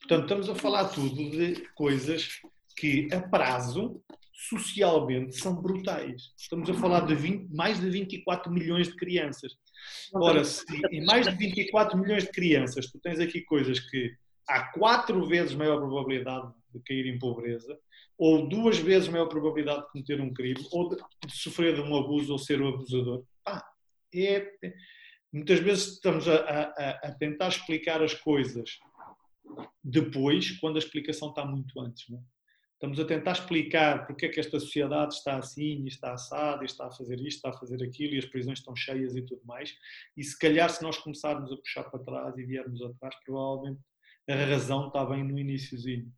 [0.00, 2.40] Portanto, estamos a falar tudo de coisas
[2.76, 6.32] que a prazo socialmente são brutais.
[6.36, 9.52] Estamos a falar de 20, mais de 24 milhões de crianças.
[10.14, 14.14] Ora, se em mais de 24 milhões de crianças tu tens aqui coisas que
[14.48, 17.78] há quatro vezes maior probabilidade de cair em pobreza,
[18.18, 20.96] ou duas vezes maior probabilidade de cometer um crime, ou de,
[21.28, 23.24] sofrer de um abuso ou ser o abusador.
[23.44, 23.64] Pá,
[24.14, 24.52] é,
[25.32, 28.78] muitas vezes estamos a, a, a, tentar explicar as coisas
[29.82, 32.08] depois, quando a explicação está muito antes.
[32.08, 32.22] Não é?
[32.74, 36.90] Estamos a tentar explicar porque é que esta sociedade está assim, está assada, está a
[36.90, 39.74] fazer isto, está a fazer aquilo, e as prisões estão cheias e tudo mais.
[40.16, 43.80] E se calhar, se nós começarmos a puxar para trás e viermos atrás, provavelmente
[44.26, 46.10] a razão está bem no iníciozinho.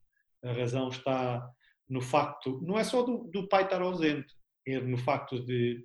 [0.44, 1.50] A razão está
[1.88, 4.32] no facto, não é só do, do pai estar ausente,
[4.66, 5.84] é no facto de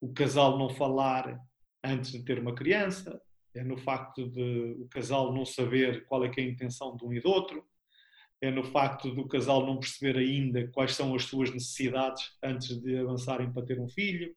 [0.00, 1.40] o casal não falar
[1.82, 3.20] antes de ter uma criança,
[3.54, 7.12] é no facto de o casal não saber qual é, é a intenção de um
[7.12, 7.64] e do outro,
[8.40, 12.98] é no facto do casal não perceber ainda quais são as suas necessidades antes de
[12.98, 14.34] avançarem para ter um filho,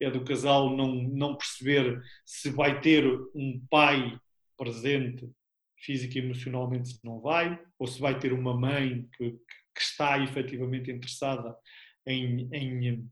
[0.00, 4.18] é do casal não, não perceber se vai ter um pai
[4.56, 5.28] presente
[5.76, 10.18] física e emocionalmente se não vai, ou se vai ter uma mãe que, que está
[10.18, 11.54] efetivamente interessada
[12.06, 13.08] em, em,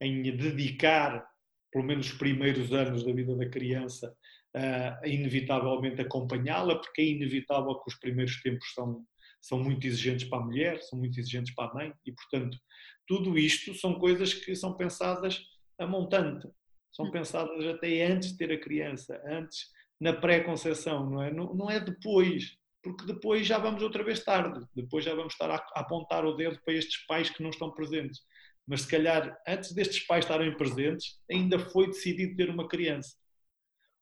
[0.00, 1.26] em dedicar
[1.70, 4.14] pelo menos os primeiros anos da vida da criança
[4.56, 9.04] uh, inevitavelmente acompanhá-la, porque é inevitável que os primeiros tempos são
[9.40, 12.58] são muito exigentes para a mulher, são muito exigentes para a mãe e, portanto,
[13.06, 15.40] tudo isto são coisas que são pensadas
[15.78, 16.46] a montante,
[16.92, 17.10] são hum.
[17.10, 19.68] pensadas até antes de ter a criança, antes
[20.00, 21.32] na pré-conceição, não é?
[21.32, 25.50] Não, não é depois, porque depois já vamos outra vez tarde, depois já vamos estar
[25.50, 28.20] a, a apontar o dedo para estes pais que não estão presentes.
[28.66, 33.16] Mas se calhar antes destes pais estarem presentes, ainda foi decidido ter uma criança.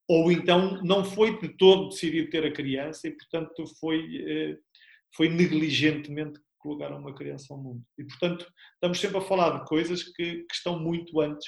[0.09, 4.59] Ou então não foi de todo decidido ter a criança e, portanto, foi eh,
[5.14, 7.83] foi negligentemente que colocaram uma criança ao mundo.
[7.99, 11.47] E, portanto, estamos sempre a falar de coisas que, que estão muito antes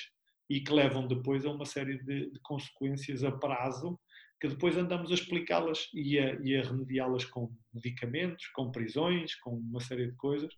[0.49, 3.99] e que levam depois a uma série de, de consequências a prazo
[4.41, 9.81] que depois andamos a explicá-las e a, a remediá-las com medicamentos, com prisões, com uma
[9.81, 10.53] série de coisas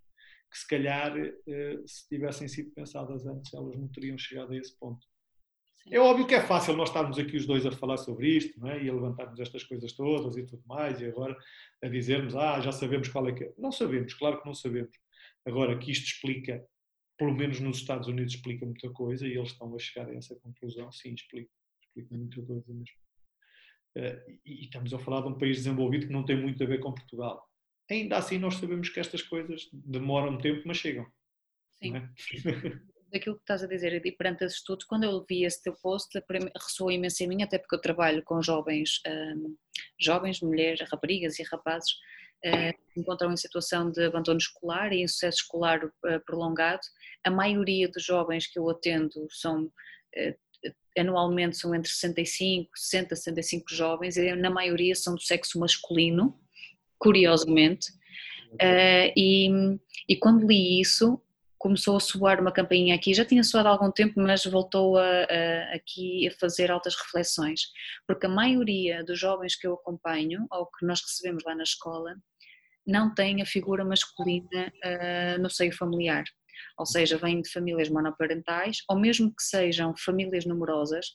[0.53, 4.79] que se calhar eh, se tivessem sido pensadas antes elas não teriam chegado a esse
[4.79, 5.05] ponto.
[5.91, 8.71] É óbvio que é fácil nós estarmos aqui os dois a falar sobre isto não
[8.71, 8.83] é?
[8.83, 11.37] e a levantarmos estas coisas todas e tudo mais, e agora
[11.83, 13.53] a dizermos, ah, já sabemos qual é que é.
[13.59, 14.97] Não sabemos, claro que não sabemos.
[15.45, 16.65] Agora que isto explica,
[17.19, 20.37] pelo menos nos Estados Unidos explica muita coisa e eles estão a chegar a essa
[20.37, 21.51] conclusão, sim, explica,
[21.83, 23.03] explica muita coisa mesmo.
[23.95, 26.67] Uh, e, e estamos a falar de um país desenvolvido que não tem muito a
[26.67, 27.47] ver com Portugal.
[27.91, 31.07] Ainda assim, nós sabemos que estas coisas demoram tempo, mas chegam.
[31.73, 31.97] Sim.
[31.97, 32.09] É?
[33.13, 36.09] daquilo que estás a dizer e perante os estudos, quando eu vi esse teu post,
[36.57, 39.57] ressoou imenso em mim, até porque eu trabalho com jovens, um,
[40.01, 41.93] jovens, mulheres, raparigas e rapazes
[42.47, 45.91] uh, que encontram em situação de abandono escolar e insucesso escolar uh,
[46.25, 46.81] prolongado.
[47.23, 50.43] A maioria dos jovens que eu atendo são uh,
[50.97, 56.39] anualmente são entre 65, 60, 65 jovens e na maioria são do sexo masculino,
[56.99, 57.91] curiosamente.
[58.53, 59.49] Uh, e,
[60.09, 61.21] e, quando li isso,
[61.63, 65.05] começou a soar uma campainha aqui, já tinha soado há algum tempo, mas voltou a,
[65.05, 67.61] a, aqui a fazer altas reflexões,
[68.05, 72.17] porque a maioria dos jovens que eu acompanho, ou que nós recebemos lá na escola,
[72.85, 76.25] não tem a figura masculina uh, no seio familiar
[76.79, 81.07] ou seja, vêm de famílias monoparentais, ou mesmo que sejam famílias numerosas,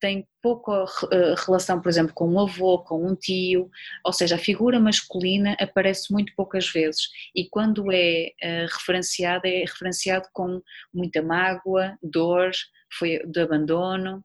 [0.00, 3.70] têm pouca eh, relação, por exemplo, com um avô, com um tio,
[4.04, 7.08] ou seja, a figura masculina aparece muito poucas vezes.
[7.34, 10.60] E quando é eh, referenciada, é referenciado com
[10.92, 12.50] muita mágoa, dor,
[12.98, 14.24] foi de abandono.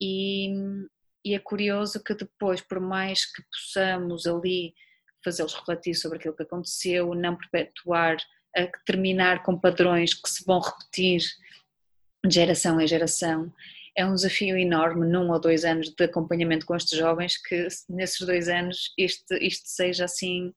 [0.00, 0.50] E,
[1.24, 4.74] e é curioso que depois, por mais que possamos ali
[5.24, 8.16] fazê-los refletir sobre aquilo que aconteceu, não perpetuar
[8.56, 11.20] a terminar com padrões que se vão repetir
[12.24, 13.52] de geração em geração.
[13.96, 18.26] É um desafio enorme num ou dois anos de acompanhamento com estes jovens que nesses
[18.26, 20.52] dois anos isto, isto seja assim,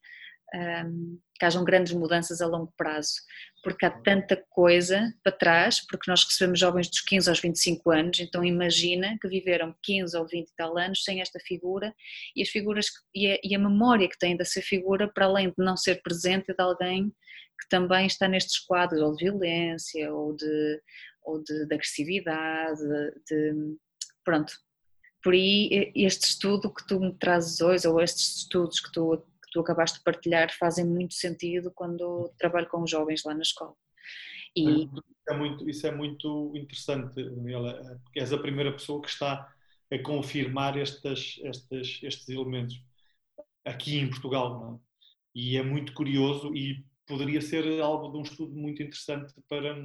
[0.55, 3.13] um, que hajam grandes mudanças a longo prazo,
[3.63, 8.19] porque há tanta coisa para trás, porque nós recebemos jovens dos 15 aos 25 anos,
[8.19, 11.93] então imagina que viveram 15 ou 20 e tal anos sem esta figura
[12.35, 15.55] e as figuras e a, e a memória que têm dessa figura, para além de
[15.57, 17.11] não ser presente de alguém
[17.59, 20.81] que também está nestes quadros ou de violência ou de,
[21.23, 22.81] ou de, de agressividade,
[23.29, 23.75] de,
[24.23, 24.53] pronto.
[25.23, 29.51] Por aí este estudo que tu me trazes hoje ou estes estudos que tu, que
[29.51, 33.73] tu acabaste de partilhar fazem muito sentido quando trabalho com jovens lá na escola.
[34.55, 34.85] E...
[34.85, 39.53] Isso, é muito, isso é muito interessante, Daniela, porque és a primeira pessoa que está
[39.91, 42.81] a confirmar estes, estes, estes elementos
[43.65, 44.59] aqui em Portugal.
[44.59, 44.75] Não?
[44.75, 44.79] É?
[45.35, 49.75] E é muito curioso e poderia ser algo de um estudo muito interessante para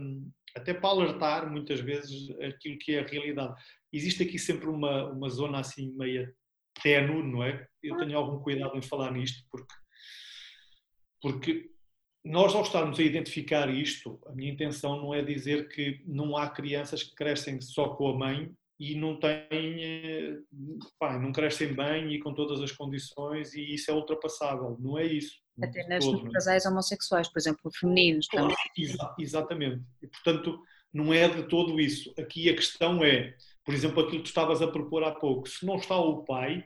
[0.54, 3.54] até para alertar muitas vezes aquilo que é a realidade.
[3.90, 6.34] Existe aqui sempre uma, uma zona assim meia
[6.82, 7.66] ténue, não é?
[7.82, 9.74] Eu tenho algum cuidado em falar nisto porque
[11.20, 11.70] porque
[12.24, 16.50] nós ao estarmos a identificar isto, a minha intenção não é dizer que não há
[16.50, 20.38] crianças que crescem só com a mãe e não têm, eh,
[20.98, 25.06] pá, não crescem bem e com todas as condições e isso é ultrapassável, não é
[25.06, 25.36] isso.
[25.62, 28.56] Até nas todo, casais homossexuais, por exemplo, femininos também.
[28.76, 29.84] Exa exatamente.
[30.02, 30.60] E, portanto,
[30.92, 32.12] não é de todo isso.
[32.18, 35.64] Aqui a questão é, por exemplo, aquilo que tu estavas a propor há pouco, se
[35.64, 36.64] não está o pai,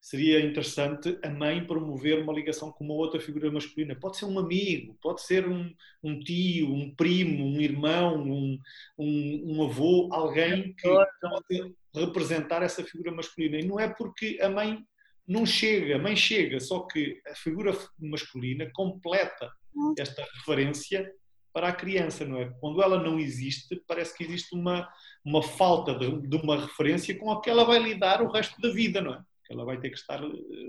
[0.00, 3.94] seria interessante a mãe promover uma ligação com uma outra figura masculina.
[3.94, 8.58] Pode ser um amigo, pode ser um, um tio, um primo, um irmão, um,
[8.98, 10.88] um, um avô, alguém que
[11.20, 13.58] pode representar essa figura masculina.
[13.58, 14.82] E não é porque a mãe
[15.28, 19.52] não chega, a mãe chega, só que a figura masculina completa
[19.98, 21.12] esta referência
[21.52, 22.48] para a criança, não é?
[22.60, 24.88] Quando ela não existe, parece que existe uma,
[25.24, 28.70] uma falta de, de uma referência com a que ela vai lidar o resto da
[28.70, 29.22] vida, não é?
[29.50, 30.20] Ela vai ter que estar,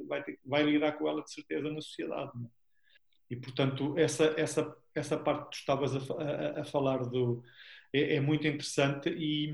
[0.07, 2.31] vai, ter, vai lidar com ela de certeza na sociedade.
[2.35, 2.47] É?
[3.29, 7.43] E, portanto, essa, essa, essa parte que tu estavas a, a, a falar do,
[7.93, 9.53] é, é, muito interessante e,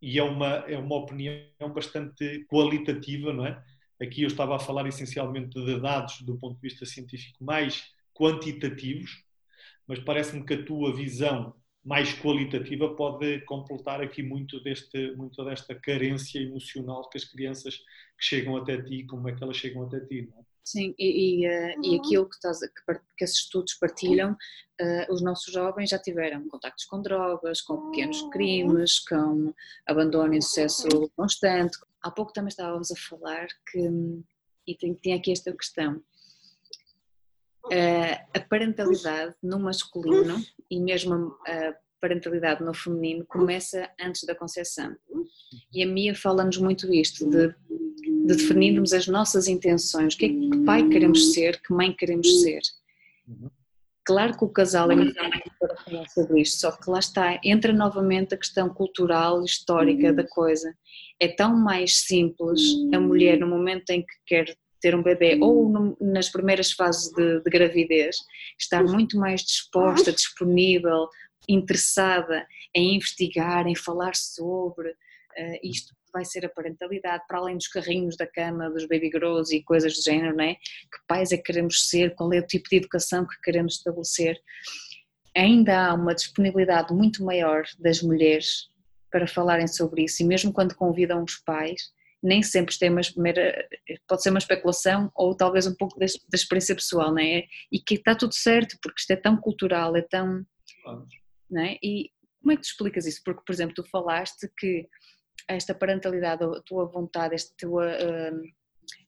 [0.00, 3.62] e, é, uma, é uma opinião bastante qualitativa, não é?
[4.00, 9.24] Aqui eu estava a falar essencialmente de dados do ponto de vista científico mais quantitativos,
[9.86, 15.74] mas parece-me que a tua visão mais qualitativa pode completar aqui muito, deste, muito desta
[15.74, 20.00] carência emocional que as crianças que chegam até ti, como é que elas chegam até
[20.00, 20.44] ti, não é?
[20.64, 25.22] Sim, e, e, uh, e aquilo que, estás, que, que esses estudos partilham, uh, os
[25.22, 29.52] nossos jovens já tiveram contactos com drogas, com pequenos crimes, com
[29.86, 31.76] abandono e sucesso constante.
[32.02, 34.22] Há pouco também estávamos a falar que,
[34.66, 36.02] e tem, tem aqui esta questão,
[38.34, 40.36] a parentalidade no masculino
[40.70, 44.94] e mesmo a parentalidade no feminino começa antes da concepção.
[45.72, 50.64] E a Mia fala-nos muito isto, de, de, definirmos as nossas intenções, que, é que
[50.64, 52.60] pai queremos ser, que mãe queremos ser.
[54.04, 55.14] Claro que o casal é muito
[55.58, 60.28] para falar sobre isto, só que lá está, entra novamente a questão cultural, histórica da
[60.28, 60.74] coisa.
[61.18, 62.60] É tão mais simples
[62.92, 67.10] a mulher, no momento em que quer ter um bebê ou no, nas primeiras fases
[67.10, 68.18] de, de, gravidez,
[68.60, 71.08] estar muito mais disposta, disponível,
[71.48, 77.56] interessada em investigar, em falar sobre uh, isto que vai ser a parentalidade, para além
[77.56, 80.54] dos carrinhos da cama, dos baby grows e coisas do género, não é?
[80.56, 84.38] Que pais é que queremos ser, qual é o tipo de educação que queremos estabelecer.
[85.34, 88.68] Ainda há uma disponibilidade muito maior das mulheres
[89.10, 91.80] para falarem sobre isso e mesmo quando convidam os pais,
[92.24, 93.68] nem sempre isto é uma primeira,
[94.08, 97.44] pode ser uma especulação ou talvez um pouco da, da experiência pessoal, não é?
[97.70, 100.44] E que está tudo certo, porque isto é tão cultural, é tão.
[101.50, 101.78] Não é?
[101.82, 102.10] E
[102.40, 103.20] como é que tu explicas isso?
[103.22, 104.88] Porque, por exemplo, tu falaste que
[105.46, 108.42] esta parentalidade, a tua vontade, esta tua, hum,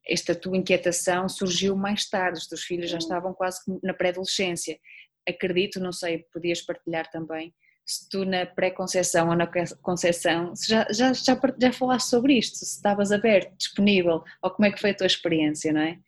[0.07, 4.79] esta tua inquietação surgiu mais tarde, os teus filhos já estavam quase na pré-adolescência.
[5.27, 7.55] Acredito, não sei, podias partilhar também
[7.87, 9.47] se tu na pré-conceição ou na
[9.81, 14.73] conceição já, já, já, já falaste sobre isto, se estavas aberto, disponível, ou como é
[14.73, 16.01] que foi a tua experiência, não é?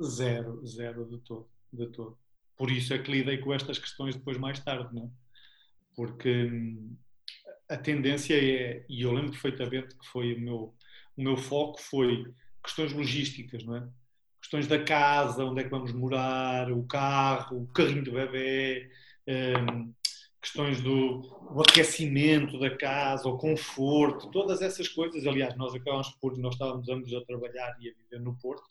[0.00, 2.16] Zero, zero de todo, de todo.
[2.56, 5.08] Por isso é que lidei com estas questões depois mais tarde, não é?
[5.96, 6.96] Porque hum,
[7.68, 10.74] a tendência é, e eu lembro perfeitamente que foi o meu,
[11.16, 13.88] o meu foco foi questões logísticas, não é?
[14.40, 18.90] Questões da casa, onde é que vamos morar, o carro, o carrinho de bebê,
[19.26, 19.92] hum,
[20.46, 21.22] questões do
[21.60, 25.26] aquecimento da casa, o conforto, todas essas coisas.
[25.26, 28.70] Aliás, nós acabamos por, nós estávamos ambos a trabalhar e a viver no Porto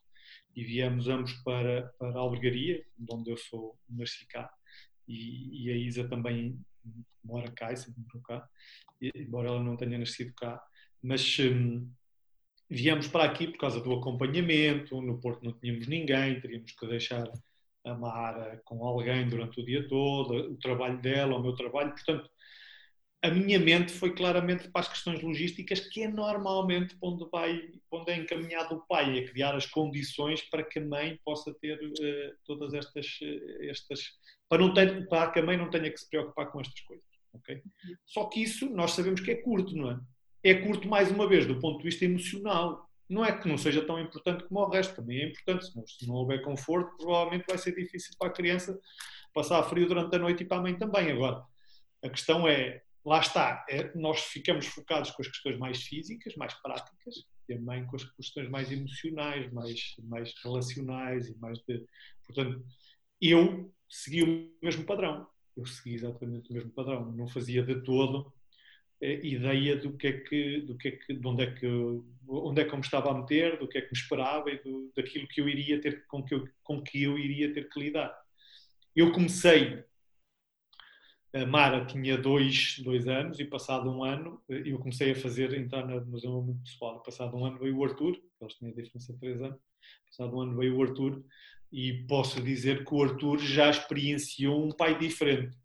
[0.56, 4.50] e viemos ambos para, para a Albergaria, onde eu sou nasci cá,
[5.06, 6.58] e, e a Isa também
[7.22, 8.48] mora cá e sempre morou cá,
[9.02, 10.64] embora ela não tenha nascido cá,
[11.04, 11.92] mas hum,
[12.70, 17.30] viemos para aqui por causa do acompanhamento, no Porto não tínhamos ninguém, teríamos que deixar
[17.86, 21.92] a Mara com alguém durante o dia todo, o trabalho dela, o meu trabalho.
[21.92, 22.30] Portanto,
[23.26, 27.60] a minha mente foi claramente para as questões logísticas, que é normalmente onde, vai,
[27.92, 31.76] onde é encaminhado o pai, a criar as condições para que a mãe possa ter
[31.76, 34.12] uh, todas estas, uh, estas
[34.48, 37.06] para, não ter, para que a mãe não tenha que se preocupar com estas coisas.
[37.34, 37.62] Okay?
[38.06, 40.00] Só que isso nós sabemos que é curto, não é?
[40.44, 43.86] É curto, mais uma vez, do ponto de vista emocional não é que não seja
[43.86, 45.66] tão importante como o resto, também é importante.
[45.66, 48.80] Se não houver conforto, provavelmente vai ser difícil para a criança
[49.34, 51.12] passar frio durante a noite e para a mãe também.
[51.12, 51.44] Agora,
[52.04, 56.54] a questão é, lá está, é, nós ficamos focados com as questões mais físicas, mais
[56.56, 57.16] práticas,
[57.48, 61.86] e a mãe com as questões mais emocionais, mais, mais relacionais e mais de.
[62.26, 62.66] Portanto,
[63.22, 65.28] eu segui o mesmo padrão.
[65.56, 67.12] Eu segui exatamente o mesmo padrão.
[67.12, 68.34] Não fazia de todo
[69.14, 71.68] ideia do que é que, do que é que, de onde é que,
[72.28, 74.62] onde é que eu me estava a meter, do que é que me esperava e
[74.62, 77.80] do, daquilo que eu iria ter, com que eu, com que eu iria ter que
[77.80, 78.16] lidar.
[78.96, 79.84] Eu comecei,
[81.34, 85.86] a Mara tinha dois, dois anos e passado um ano, eu comecei a fazer, entrar
[85.86, 89.42] no desenvolvimento pessoal, passado um ano veio o Arthur, eles tinham a diferença de três
[89.42, 89.60] anos,
[90.08, 91.24] passado um ano veio o Arthur
[91.72, 95.58] e posso dizer que o Arthur já experienciou um pai diferente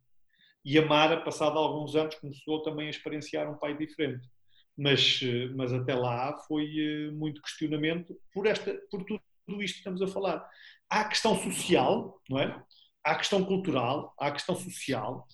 [0.65, 4.29] e a Mara, passado alguns anos, começou também a experienciar um pai diferente.
[4.77, 9.23] Mas, eh, mas até lá foi eh, muito questionamento por, esta, por tudo,
[9.63, 10.49] isto que estamos a falar.
[10.89, 12.63] Há a questão social, não é?
[13.05, 15.27] Há a questão cultural, há a questão social,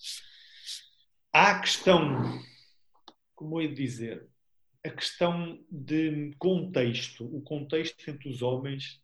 [1.33, 2.41] há a questão,
[3.35, 4.27] como eu ia dizer,
[4.85, 7.25] a questão de contexto.
[7.25, 9.01] O contexto entre os homens,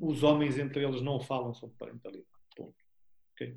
[0.00, 2.26] os homens entre eles não falam sobre parentalidade.
[2.56, 2.74] Ponto.
[3.34, 3.54] Okay?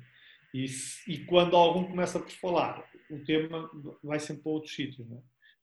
[0.54, 0.66] E,
[1.08, 3.70] e, quando algum começa por falar, o tema
[4.02, 5.10] vai sempre para outros sítios.
[5.10, 5.16] É?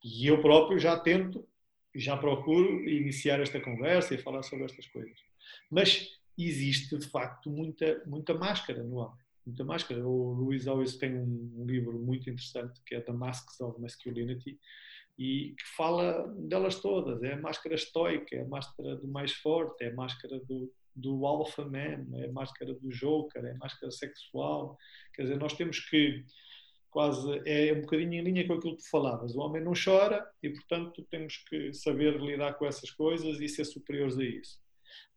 [0.04, 1.48] E eu próprio já tento,
[1.94, 5.18] já procuro iniciar esta conversa e falar sobre estas coisas.
[5.70, 9.20] Mas existe, de facto, muita, muita máscara no homem.
[9.46, 10.08] Muita máscara.
[10.08, 14.60] O Luís Alves tem um, livro muito interessante que é The Masks of Masculinity
[15.18, 17.22] e que fala delas todas.
[17.24, 21.26] É a máscara estoica, é a máscara do mais forte, é a máscara do, do
[21.26, 24.78] alpha man, é a máscara do joker, é a máscara sexual.
[25.14, 26.26] Quer dizer, nós temos que
[26.90, 29.36] quase é um bocadinho em linha com aquilo que tu falavas.
[29.36, 33.66] O homem não chora e, portanto, temos que saber lidar com essas coisas e ser
[33.66, 34.60] superiores a isso.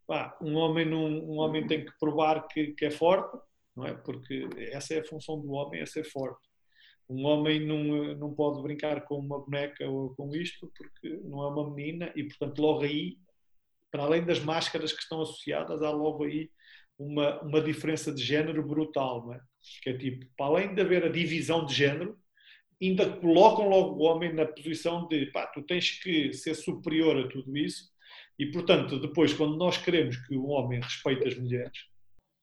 [0.05, 3.37] Pá, um, homem não, um homem tem que provar que, que, é forte,
[3.75, 3.93] não é?
[3.93, 6.47] Porque essa é a função do homem, é ser forte.
[7.09, 11.47] Um homem não, não pode brincar com uma boneca ou com isto porque não é
[11.47, 13.17] uma menina e, portanto, logo aí
[13.93, 16.49] para além das máscaras que estão associadas, há logo aí
[16.97, 19.39] uma, uma diferença de género brutal, não é?
[19.83, 22.17] Que é tipo, para além de haver a divisão de género,
[22.81, 27.27] ainda colocam logo o homem na posição de, pá, tu tens que ser superior a
[27.27, 27.91] tudo isso,
[28.39, 31.77] e portanto, depois, quando nós queremos que o homem respeite as mulheres,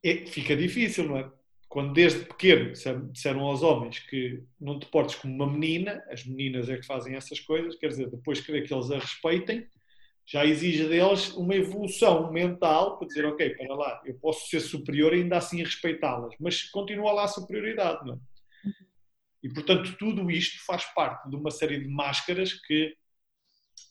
[0.05, 1.33] é, fica difícil, não é?
[1.69, 2.73] Quando desde pequeno
[3.13, 7.17] disseram aos homens que não te portes como uma menina, as meninas é que fazem
[7.17, 9.67] essas coisas, quer dizer, depois querer que eles a respeitem,
[10.31, 15.13] já exige deles uma evolução mental para dizer, ok, para lá, eu posso ser superior
[15.13, 18.19] e ainda assim respeitá-las, mas continua lá a superioridade, não é?
[19.43, 22.95] E, portanto, tudo isto faz parte de uma série de máscaras que,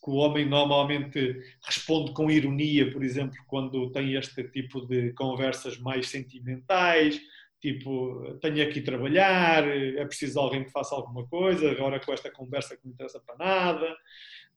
[0.02, 5.78] que o homem normalmente responde com ironia, por exemplo, quando tem este tipo de conversas
[5.78, 7.20] mais sentimentais,
[7.60, 12.78] tipo, tenho aqui trabalhar, é preciso alguém que faça alguma coisa, agora com esta conversa
[12.78, 13.98] que não interessa para nada.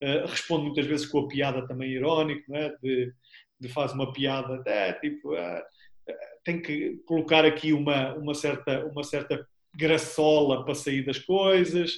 [0.03, 2.77] Uh, responde muitas vezes com a piada também irónica, não é?
[2.83, 3.13] de,
[3.61, 5.63] de faz uma piada, é, tipo, uh,
[6.43, 11.93] tem que colocar aqui uma, uma, certa, uma certa graçola para sair das coisas,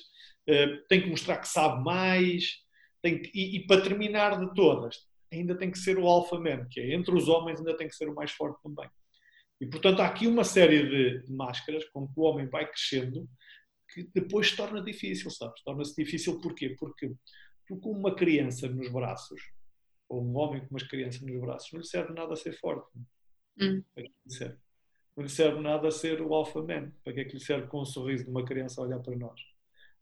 [0.88, 2.58] tem que mostrar que sabe mais,
[3.02, 4.98] tem que, e, e, para terminar de todas,
[5.32, 7.96] ainda tem que ser o alfa man, que é entre os homens ainda tem que
[7.96, 8.88] ser o mais forte também.
[9.58, 13.26] E portanto há aqui uma série de, de máscaras com que o homem vai crescendo
[13.92, 15.62] que depois se torna difícil, sabes?
[15.62, 16.74] Torna-se difícil porquê?
[16.78, 17.12] Porque
[17.66, 19.40] tu com uma criança nos braços,
[20.08, 22.88] ou um homem com uma criança nos braços, não lhe serve nada a ser forte.
[23.60, 23.82] Hum.
[25.16, 26.90] Não lhe serve nada a ser o alpha man.
[27.02, 29.16] Para que é que lhe serve com um sorriso de uma criança a olhar para
[29.16, 29.40] nós?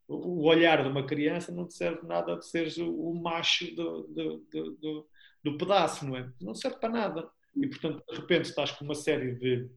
[0.07, 4.37] O olhar de uma criança não te serve nada de seres o macho do, do,
[4.79, 5.07] do,
[5.43, 6.31] do pedaço, não é?
[6.41, 7.29] Não serve para nada.
[7.55, 9.69] E, portanto, de repente estás com uma série de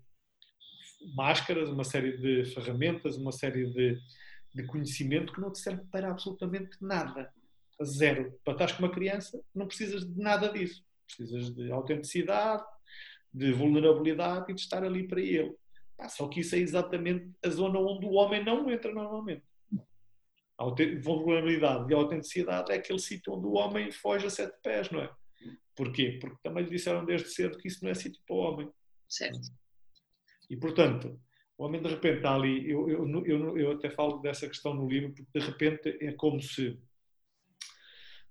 [1.15, 3.99] máscaras, uma série de ferramentas, uma série de,
[4.55, 7.33] de conhecimento que não te serve para absolutamente nada
[7.85, 8.39] zero.
[8.45, 10.85] Para estar com uma criança, não precisas de nada disso.
[11.07, 12.65] Precisas de autenticidade,
[13.33, 15.55] de vulnerabilidade e de estar ali para ele.
[16.09, 19.45] só que isso é exatamente a zona onde o homem não entra normalmente.
[20.59, 20.65] A
[21.03, 25.01] vulnerabilidade e a autenticidade é aquele sítio onde o homem foge a sete pés, não
[25.01, 25.11] é?
[25.75, 26.19] Porquê?
[26.19, 28.71] Porque também lhe disseram desde cedo que isso não é sítio para o homem.
[29.07, 29.39] Certo.
[30.49, 31.21] E portanto,
[31.59, 32.71] o homem de repente está ali.
[32.71, 36.41] Eu, eu, eu, eu até falo dessa questão no livro, porque de repente é como
[36.41, 36.79] se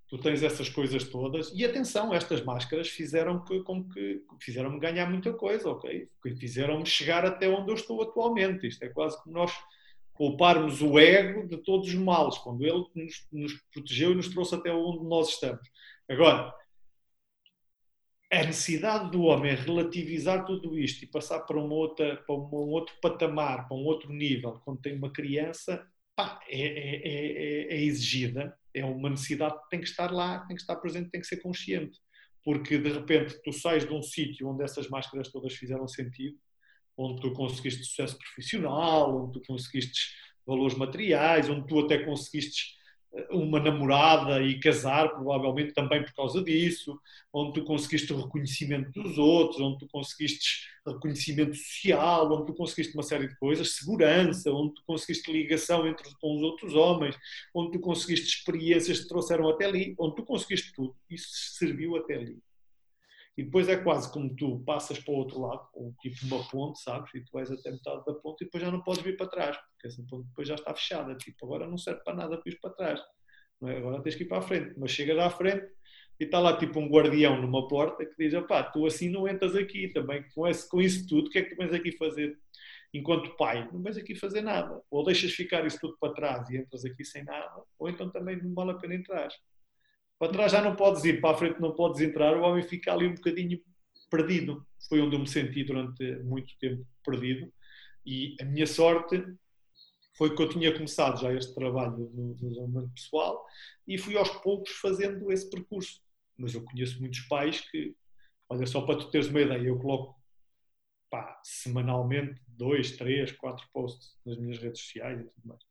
[0.08, 5.10] tu tens essas coisas todas e atenção, estas máscaras fizeram que, com que fizeram-me ganhar
[5.10, 6.08] muita coisa, ok?
[6.40, 8.68] Fizeram-me chegar até onde eu estou atualmente.
[8.68, 9.52] Isto é quase como nós
[10.16, 14.56] pouparmos o ego de todos os males, quando ele nos, nos protegeu e nos trouxe
[14.56, 15.68] até onde nós estamos.
[16.08, 16.54] Agora,
[18.32, 22.96] a necessidade do homem relativizar tudo isto e passar para, uma outra, para um outro
[23.02, 25.86] patamar, para um outro nível, quando tem uma criança,
[26.16, 30.56] pá, é, é, é, é exigida é uma necessidade que tem que estar lá, tem
[30.56, 31.98] que estar presente, tem que ser consciente.
[32.44, 36.38] Porque de repente tu sais de um sítio onde essas máscaras todas fizeram sentido
[36.98, 40.16] onde tu conseguiste sucesso profissional, onde tu conseguiste
[40.46, 42.76] valores materiais, onde tu até conseguiste
[43.32, 47.00] uma namorada e casar, provavelmente também por causa disso,
[47.34, 52.94] onde tu conseguiste o reconhecimento dos outros, onde tu conseguiste reconhecimento social, onde tu conseguiste
[52.94, 57.16] uma série de coisas, segurança, onde tu conseguiste ligação entre com os outros homens,
[57.54, 60.96] onde tu conseguiste experiências que te trouxeram até ali, onde tu conseguiste tudo.
[61.10, 62.38] Isso serviu até ali.
[63.38, 66.80] E depois é quase como tu passas para o outro lado, ou tipo uma ponte,
[66.80, 67.14] sabes?
[67.14, 69.58] E tu vais até metade da ponte e depois já não podes vir para trás,
[69.58, 71.16] porque essa ponte depois já está fechada.
[71.16, 73.02] Tipo, agora não serve para nada para ir para trás.
[73.64, 73.78] É?
[73.78, 74.74] Agora tens que ir para a frente.
[74.78, 75.68] Mas chegas à frente
[76.20, 79.56] e está lá tipo um guardião numa porta que diz: pá, tu assim não entras
[79.56, 80.24] aqui também.
[80.34, 82.38] Com, esse, com isso tudo, o que é que tu vens aqui fazer?
[82.94, 84.82] Enquanto pai, não vens aqui fazer nada.
[84.90, 88.42] Ou deixas ficar isso tudo para trás e entras aqui sem nada, ou então também
[88.42, 89.30] não vale a pena entrar.
[90.18, 92.94] Para trás já não podes ir, para a frente não podes entrar, o homem fica
[92.94, 93.60] ali um bocadinho
[94.10, 94.66] perdido.
[94.88, 97.52] Foi onde eu me senti durante muito tempo perdido.
[98.06, 99.24] E a minha sorte
[100.18, 103.46] foi que eu tinha começado já este trabalho no desenvolvimento pessoal
[103.88, 106.02] e fui aos poucos fazendo esse percurso.
[106.38, 107.96] Mas eu conheço muitos pais que,
[108.50, 110.16] olha, só para tu teres uma ideia, eu coloco
[111.10, 115.62] pá, semanalmente dois, três, quatro posts nas minhas redes sociais e tudo mais.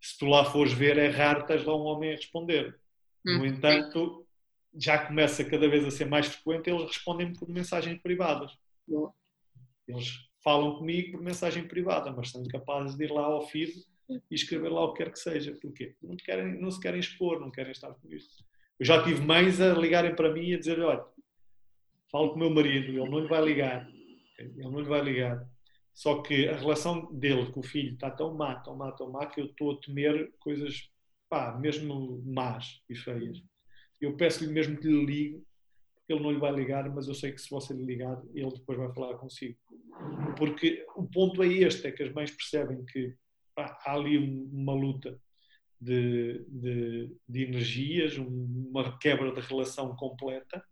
[0.00, 2.78] Se tu lá fores ver, é raro teres lá um homem a responder.
[3.24, 3.46] No hum.
[3.46, 4.26] entanto,
[4.74, 8.52] já começa cada vez a ser mais frequente, eles respondem-me por mensagens privadas.
[9.86, 13.72] Eles falam comigo por mensagem privada, mas são incapazes de ir lá ao feed
[14.30, 15.56] e escrever lá o que quer que seja.
[15.60, 15.94] Porquê?
[16.02, 18.44] Não, querem, não se querem expor, não querem estar com isso.
[18.78, 21.04] Eu já tive mães a ligarem para mim e a dizer: olha,
[22.10, 23.88] falo com o meu marido, ele não lhe vai ligar.
[24.38, 25.46] Ele não lhe vai ligar.
[25.92, 29.26] Só que a relação dele com o filho está tão má, tão má, tão má,
[29.26, 30.90] que eu estou a temer coisas
[31.30, 33.40] pá, mesmo más e feias.
[34.00, 35.44] Eu peço-lhe mesmo que lhe ligue,
[36.08, 38.76] ele não lhe vai ligar, mas eu sei que se você lhe ligar, ele depois
[38.76, 39.56] vai falar consigo.
[40.36, 43.14] Porque o ponto é este, é que as mães percebem que
[43.54, 45.18] pá, há ali uma luta
[45.80, 50.62] de, de, de energias, uma quebra de relação completa,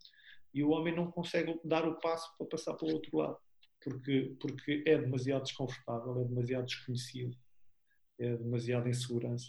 [0.52, 3.38] e o homem não consegue dar o passo para passar para o outro lado,
[3.82, 7.36] porque, porque é demasiado desconfortável, é demasiado desconhecido,
[8.18, 9.46] é demasiado insegurança.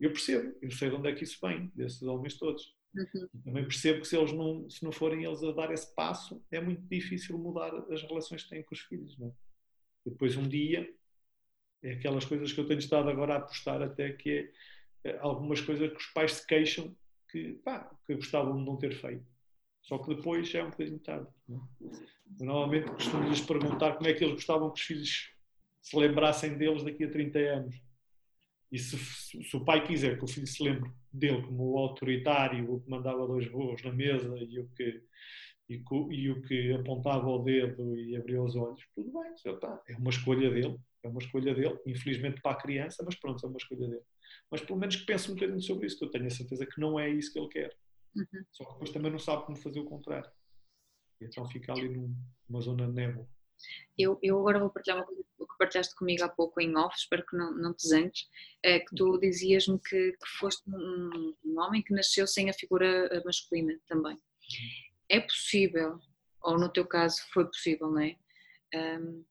[0.00, 2.74] Eu percebo, eu sei de onde é que isso vem, desses homens todos.
[2.94, 3.28] Uhum.
[3.44, 6.60] Também percebo que se eles não, se não forem eles a dar esse passo, é
[6.60, 9.16] muito difícil mudar as relações que têm com os filhos.
[9.18, 9.32] Não é?
[10.06, 10.88] Depois, um dia,
[11.82, 14.50] é aquelas coisas que eu tenho estado agora a apostar até que
[15.04, 16.96] é, é algumas coisas que os pais se queixam
[17.30, 19.24] que, pá, que gostavam de não ter feito.
[19.82, 21.28] Só que depois é um bocadinho tarde.
[21.48, 22.44] É?
[22.44, 25.30] Normalmente costumo-lhes perguntar como é que eles gostavam que os filhos
[25.80, 27.89] se lembrassem deles daqui a 30 anos.
[28.70, 32.72] E se, se, o pai quiser que o filho se lembre dele como o autoritário,
[32.72, 35.02] o que mandava dois voos na mesa e o que,
[35.68, 39.82] e, e, o que apontava o dedo e abria os olhos, tudo bem, está.
[39.88, 43.48] é uma escolha dele, é uma escolha dele, infelizmente para a criança, mas pronto, é
[43.48, 44.04] uma escolha dele.
[44.50, 46.80] Mas pelo menos que pense um bocadinho sobre isso, que eu tenho a certeza que
[46.80, 47.76] não é isso que ele quer.
[48.14, 48.44] Uhum.
[48.52, 50.30] Só que depois também não sabe como fazer o contrário.
[51.20, 51.88] E então fica ali
[52.48, 53.28] numa zona de névoa.
[53.98, 57.24] Eu, eu agora vou partilhar uma coisa que partilhaste comigo há pouco em off, espero
[57.26, 58.28] que não, não te zantes,
[58.62, 62.86] é que tu dizias-me que, que, foste um, um, homem que nasceu sem a figura
[62.86, 64.18] eh, masculina também.
[65.08, 65.98] É possível,
[66.42, 68.16] ou no teu caso foi possível, não é?
[68.74, 69.24] Um,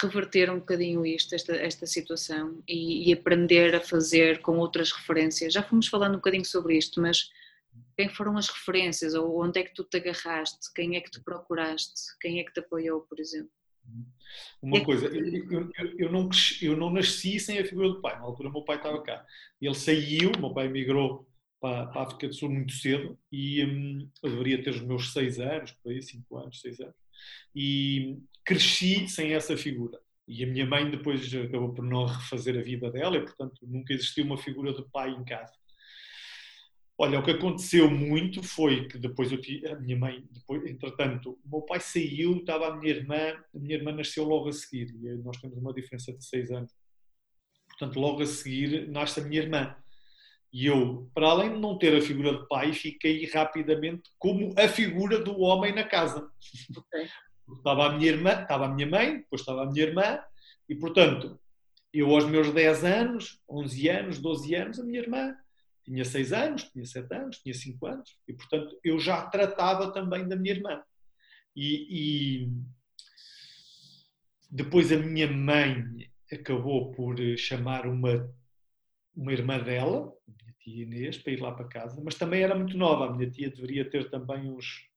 [0.00, 5.52] reverter um bocadinho isto, esta, esta situação e, e, aprender a fazer com outras referências.
[5.52, 7.28] Já fomos falando um bocadinho sobre isto, mas
[7.96, 10.72] quem foram as referências ou onde é que tu te agarraste?
[10.74, 12.00] Quem é que te procuraste?
[12.20, 13.52] Quem é que te apoiou, por exemplo?
[14.62, 16.28] Uma é coisa, eu, eu, eu, não,
[16.60, 18.16] eu não nasci sem a figura do pai.
[18.16, 19.24] Na altura, meu pai estava cá.
[19.60, 21.28] Ele saiu, meu pai migrou
[21.60, 25.12] para, para a África do Sul muito cedo e hum, eu deveria ter os meus
[25.12, 26.94] seis anos, por aí, cinco anos, seis anos.
[27.54, 29.98] E cresci sem essa figura.
[30.26, 33.92] E a minha mãe depois acabou por não refazer a vida dela e, portanto, nunca
[33.92, 35.52] existiu uma figura de pai em casa.
[36.98, 41.38] Olha, o que aconteceu muito foi que depois eu tive, a minha mãe, depois, entretanto,
[41.44, 44.94] o meu pai saiu, estava a minha irmã, a minha irmã nasceu logo a seguir,
[45.02, 46.70] e nós temos uma diferença de seis anos.
[47.68, 49.76] Portanto, logo a seguir nasce a minha irmã.
[50.52, 54.68] E eu, para além de não ter a figura de pai, fiquei rapidamente como a
[54.68, 56.30] figura do homem na casa.
[56.76, 57.08] Okay.
[57.56, 60.20] Estava a minha irmã, estava a minha mãe, depois estava a minha irmã,
[60.68, 61.40] e portanto,
[61.92, 65.34] eu aos meus 10 anos, 11 anos, 12 anos, a minha irmã
[65.84, 70.26] tinha 6 anos, tinha 7 anos, tinha 5 anos, e portanto eu já tratava também
[70.28, 70.82] da minha irmã.
[71.54, 72.52] E, e
[74.50, 75.84] depois a minha mãe
[76.32, 78.30] acabou por chamar uma,
[79.14, 82.54] uma irmã dela, a minha tia Inês, para ir lá para casa, mas também era
[82.54, 83.06] muito nova.
[83.06, 84.88] A minha tia deveria ter também uns,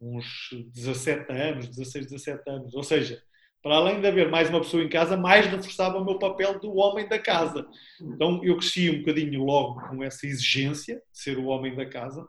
[0.00, 2.74] uns 17 anos, 16, 17 anos.
[2.74, 3.22] Ou seja,
[3.64, 6.76] para além de haver mais uma pessoa em casa, mais reforçava o meu papel do
[6.76, 7.66] homem da casa.
[7.98, 12.28] Então eu cresci um bocadinho logo com essa exigência de ser o homem da casa.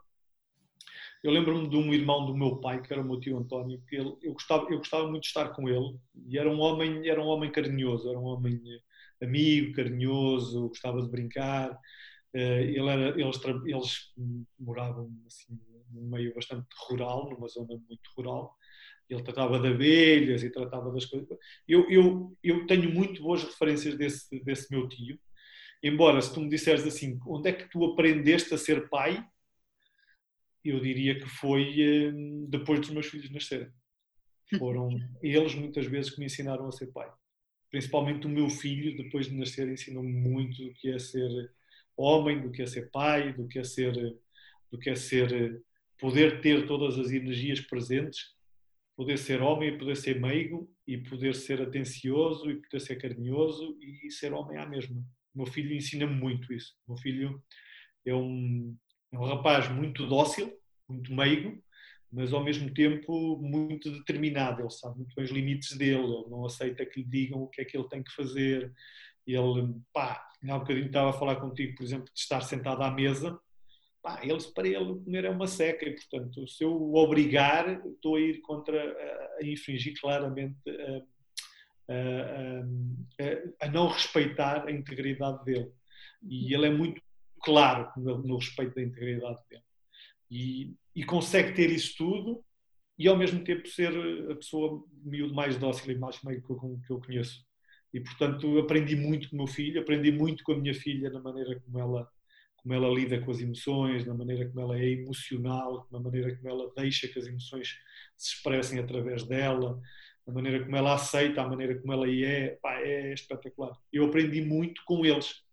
[1.22, 3.96] Eu lembro-me de um irmão do meu pai, que era o meu tio António, que
[3.96, 7.20] ele, eu, gostava, eu gostava muito de estar com ele, e era um homem, era
[7.20, 8.58] um homem carinhoso, era um homem
[9.22, 11.78] amigo, carinhoso, gostava de brincar.
[12.32, 14.12] Eh, ele era, eles, eles
[14.58, 15.60] moravam assim,
[15.90, 18.56] num meio bastante rural, numa zona muito rural.
[19.08, 21.28] Ele tratava de abelhas e tratava das coisas.
[21.66, 25.18] Eu, eu, eu tenho muito boas referências desse, desse meu tio.
[25.82, 29.24] Embora, se tu me disseres assim, onde é que tu aprendeste a ser pai?
[30.64, 32.12] Eu diria que foi eh,
[32.48, 33.68] depois dos meus filhos nascerem.
[34.58, 34.88] Foram
[35.22, 37.08] eles muitas vezes que me ensinaram a ser pai
[37.70, 41.52] principalmente o meu filho, depois de nascer, ensinou-me muito do que é ser
[41.96, 43.92] homem, do que é ser pai, do que é ser,
[44.70, 45.62] do que é ser,
[45.98, 48.34] poder ter todas as energias presentes,
[48.96, 54.10] poder ser homem, poder ser meigo e poder ser atencioso e poder ser carinhoso e
[54.10, 54.96] ser homem à mesma.
[55.34, 56.74] O meu filho ensina-me muito isso.
[56.86, 57.42] O meu filho
[58.06, 58.74] é um,
[59.12, 60.50] é um rapaz muito dócil,
[60.88, 61.62] muito meigo,
[62.10, 64.62] mas ao mesmo tempo muito determinado.
[64.62, 67.60] Ele sabe muito bem os limites dele, ele não aceita que lhe digam o que
[67.60, 68.72] é que ele tem que fazer.
[69.26, 72.90] Ele, pá, há um bocadinho estava a falar contigo, por exemplo, de estar sentado à
[72.90, 73.38] mesa.
[74.06, 78.14] Pá, ele, para ele, comer é uma seca e, portanto, se eu o obrigar, estou
[78.14, 80.56] a ir contra, a, a infringir claramente
[81.88, 81.92] a,
[83.60, 85.72] a, a, não respeitar a integridade dele.
[86.22, 87.02] E ele é muito
[87.42, 89.64] claro no, no respeito da integridade dele.
[90.30, 92.44] E, e consegue ter isso tudo
[92.96, 93.92] e ao mesmo tempo ser
[94.30, 97.44] a pessoa miúdo mais dócil e mais meio que eu, que eu conheço.
[97.92, 101.18] E portanto aprendi muito com o meu filho, aprendi muito com a minha filha na
[101.18, 102.08] maneira como ela
[102.66, 106.48] como ela lida com as emoções, na maneira como ela é emocional, na maneira como
[106.48, 107.78] ela deixa que as emoções
[108.16, 109.80] se expressem através dela,
[110.26, 113.78] na maneira como ela aceita, a maneira como ela é, pá, é espetacular.
[113.92, 115.44] Eu aprendi muito com eles,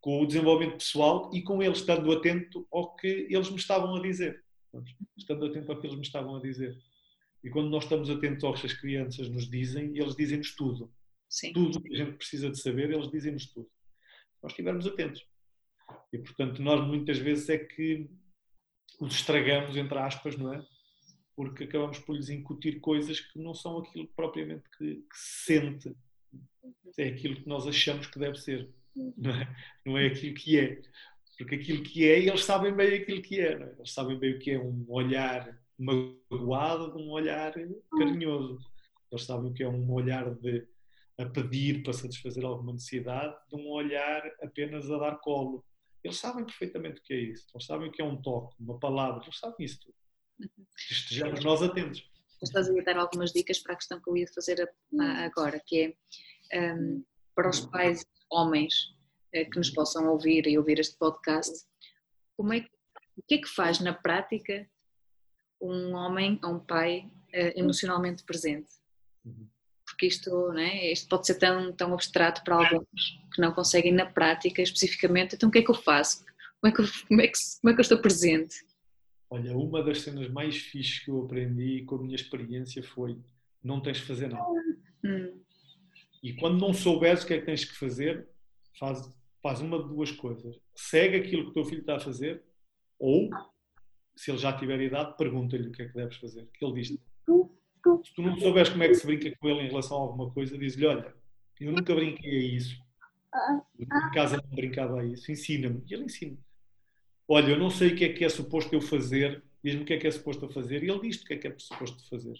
[0.00, 4.00] com o desenvolvimento pessoal e com eles, estando atento ao que eles me estavam a
[4.00, 4.42] dizer
[5.16, 6.76] estando atento ao que eles me estavam a dizer.
[7.42, 10.92] E quando nós estamos atentos ao que as crianças nos dizem, eles dizem-nos tudo.
[11.28, 11.52] Sim.
[11.52, 13.70] Tudo o que a gente precisa de saber, eles dizem-nos tudo.
[14.42, 15.24] Nós estivermos atentos.
[16.12, 18.08] E, portanto, nós muitas vezes é que
[19.00, 20.64] os estragamos, entre aspas, não é?
[21.36, 25.96] Porque acabamos por lhes incutir coisas que não são aquilo propriamente que, que se sente.
[26.96, 28.68] É aquilo que nós achamos que deve ser.
[29.16, 30.82] Não é, não é aquilo que é.
[31.38, 33.52] Porque aquilo que é, eles sabem bem aquilo que é.
[33.52, 33.74] é?
[33.78, 37.52] Eles sabem bem o que é um olhar magoado de um olhar
[37.96, 38.58] carinhoso.
[39.12, 40.66] Eles sabem o que é um olhar de
[41.18, 45.64] a pedir para satisfazer alguma necessidade de um olhar apenas a dar colo.
[46.02, 47.46] Eles sabem perfeitamente o que é isso.
[47.54, 49.22] Eles sabem o que é um toque, uma palavra.
[49.22, 49.94] Eles sabem isso tudo.
[50.40, 50.66] Uhum.
[50.76, 52.08] Estejamos nós atentos.
[52.42, 54.70] Estás a dar algumas dicas para a questão que eu ia fazer
[55.24, 55.96] agora, que
[56.52, 58.94] é um, para os pais homens
[59.32, 61.66] eh, que nos possam ouvir e ouvir este podcast,
[62.36, 62.66] como é,
[63.16, 64.68] o que é que faz na prática
[65.60, 68.70] um homem ou um pai eh, emocionalmente presente?
[69.98, 74.06] Porque isto, né, isto pode ser tão, tão abstrato para alguns que não conseguem na
[74.06, 76.24] prática especificamente, então o que é que eu faço?
[76.60, 78.64] Como é que, eu, como é que, como é que eu estou presente?
[79.28, 83.18] Olha, uma das cenas mais fixes que eu aprendi com a minha experiência foi
[83.60, 84.46] não tens de fazer nada.
[85.04, 85.42] Hum.
[86.22, 88.28] E quando não souberes o que é que tens que fazer,
[88.78, 90.60] faz, faz uma de duas coisas.
[90.76, 92.40] Segue aquilo que o teu filho está a fazer,
[93.00, 93.28] ou,
[94.14, 96.48] se ele já tiver idade, pergunta-lhe o que é que deves fazer.
[96.54, 96.96] Que ele diz.
[98.04, 100.30] Se tu não souberes como é que se brinca com ele em relação a alguma
[100.30, 101.14] coisa, diz-lhe: Olha,
[101.60, 102.76] eu nunca brinquei a isso.
[103.78, 105.30] em casa não brincava a isso.
[105.30, 105.82] Ensina-me.
[105.88, 106.36] E ele ensina.
[107.26, 109.42] Olha, eu não sei o que é que é suposto eu fazer.
[109.62, 110.82] Diz-me o que é que é suposto eu fazer.
[110.82, 112.34] E ele diz-te o que é que é suposto fazer.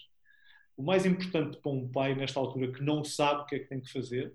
[0.75, 3.67] O mais importante para um pai, nesta altura, que não sabe o que é que
[3.67, 4.33] tem que fazer,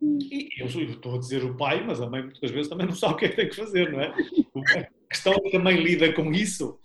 [0.00, 3.14] e eu estou a dizer o pai, mas a mãe muitas vezes também não sabe
[3.14, 4.08] o que é que tem que fazer, não é?
[4.08, 6.78] A questão é que a mãe lida com isso,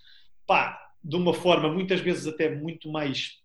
[0.46, 3.41] pá, de uma forma muitas vezes até muito mais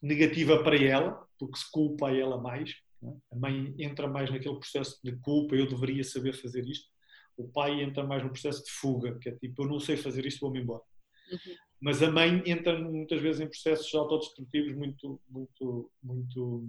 [0.00, 2.76] negativa para ela, porque se culpa a ela mais.
[3.02, 3.08] É?
[3.32, 6.88] A mãe entra mais naquele processo de culpa, eu deveria saber fazer isto.
[7.36, 10.26] O pai entra mais no processo de fuga, que é tipo, eu não sei fazer
[10.26, 10.82] isto, vou-me embora.
[11.30, 11.54] Uhum.
[11.80, 16.68] Mas a mãe entra muitas vezes em processos autodestrutivos muito, muito, muito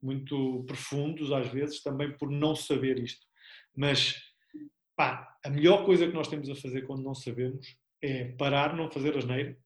[0.00, 3.26] muito profundos às vezes, também por não saber isto.
[3.74, 4.14] Mas
[4.94, 8.90] pá, a melhor coisa que nós temos a fazer quando não sabemos é parar, não
[8.90, 9.58] fazer asneira,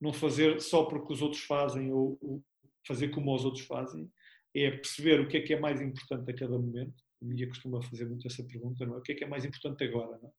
[0.00, 2.42] não fazer só porque os outros fazem ou,
[2.86, 4.10] fazer como os outros fazem,
[4.54, 6.94] é perceber o que é que é mais importante a cada momento.
[7.20, 8.98] A minha costuma fazer muito essa pergunta, não é?
[8.98, 10.32] O que é que é mais importante agora, não é?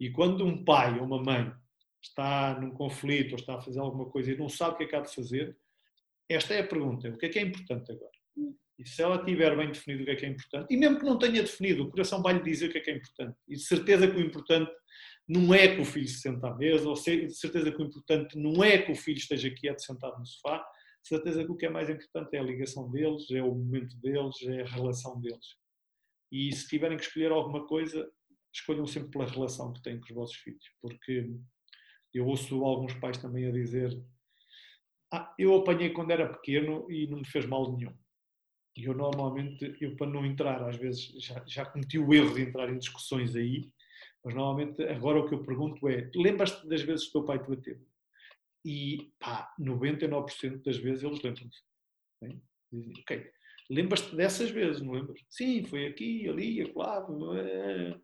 [0.00, 1.52] E quando um pai ou uma mãe
[2.02, 4.86] está num conflito ou está a fazer alguma coisa e não sabe o que é
[4.86, 5.56] que há de fazer,
[6.28, 8.12] esta é a pergunta: o que é que é importante agora?
[8.78, 11.04] E se ela tiver bem definido o que é que é importante, e mesmo que
[11.04, 13.36] não tenha definido, o coração vai lhe dizer o que é que é importante.
[13.48, 14.70] E de certeza que o importante
[15.28, 18.38] não é que o filho se sente à mesa, ou de certeza que o importante
[18.38, 20.64] não é que o filho esteja quieto sentado no sofá,
[21.02, 24.36] certeza que o que é mais importante é a ligação deles, é o momento deles,
[24.42, 25.56] é a relação deles.
[26.30, 28.10] E se tiverem que escolher alguma coisa,
[28.52, 31.30] escolham sempre pela relação que têm com os vossos filhos, porque
[32.14, 33.90] eu ouço alguns pais também a dizer
[35.12, 37.96] ah, eu apanhei quando era pequeno e não me fez mal nenhum.
[38.76, 42.42] E eu normalmente, eu para não entrar, às vezes já, já cometi o erro de
[42.42, 43.72] entrar em discussões aí,
[44.24, 47.42] mas normalmente agora o que eu pergunto é: lembras-te das vezes que o teu pai
[47.42, 47.80] te bateu?
[48.64, 51.62] E pá, 99% das vezes eles lembram-se.
[52.70, 53.30] Dizem, ok,
[53.70, 55.20] lembras-te dessas vezes, não lembras?
[55.30, 57.06] Sim, foi aqui, ali, acolá.
[57.38, 57.98] É?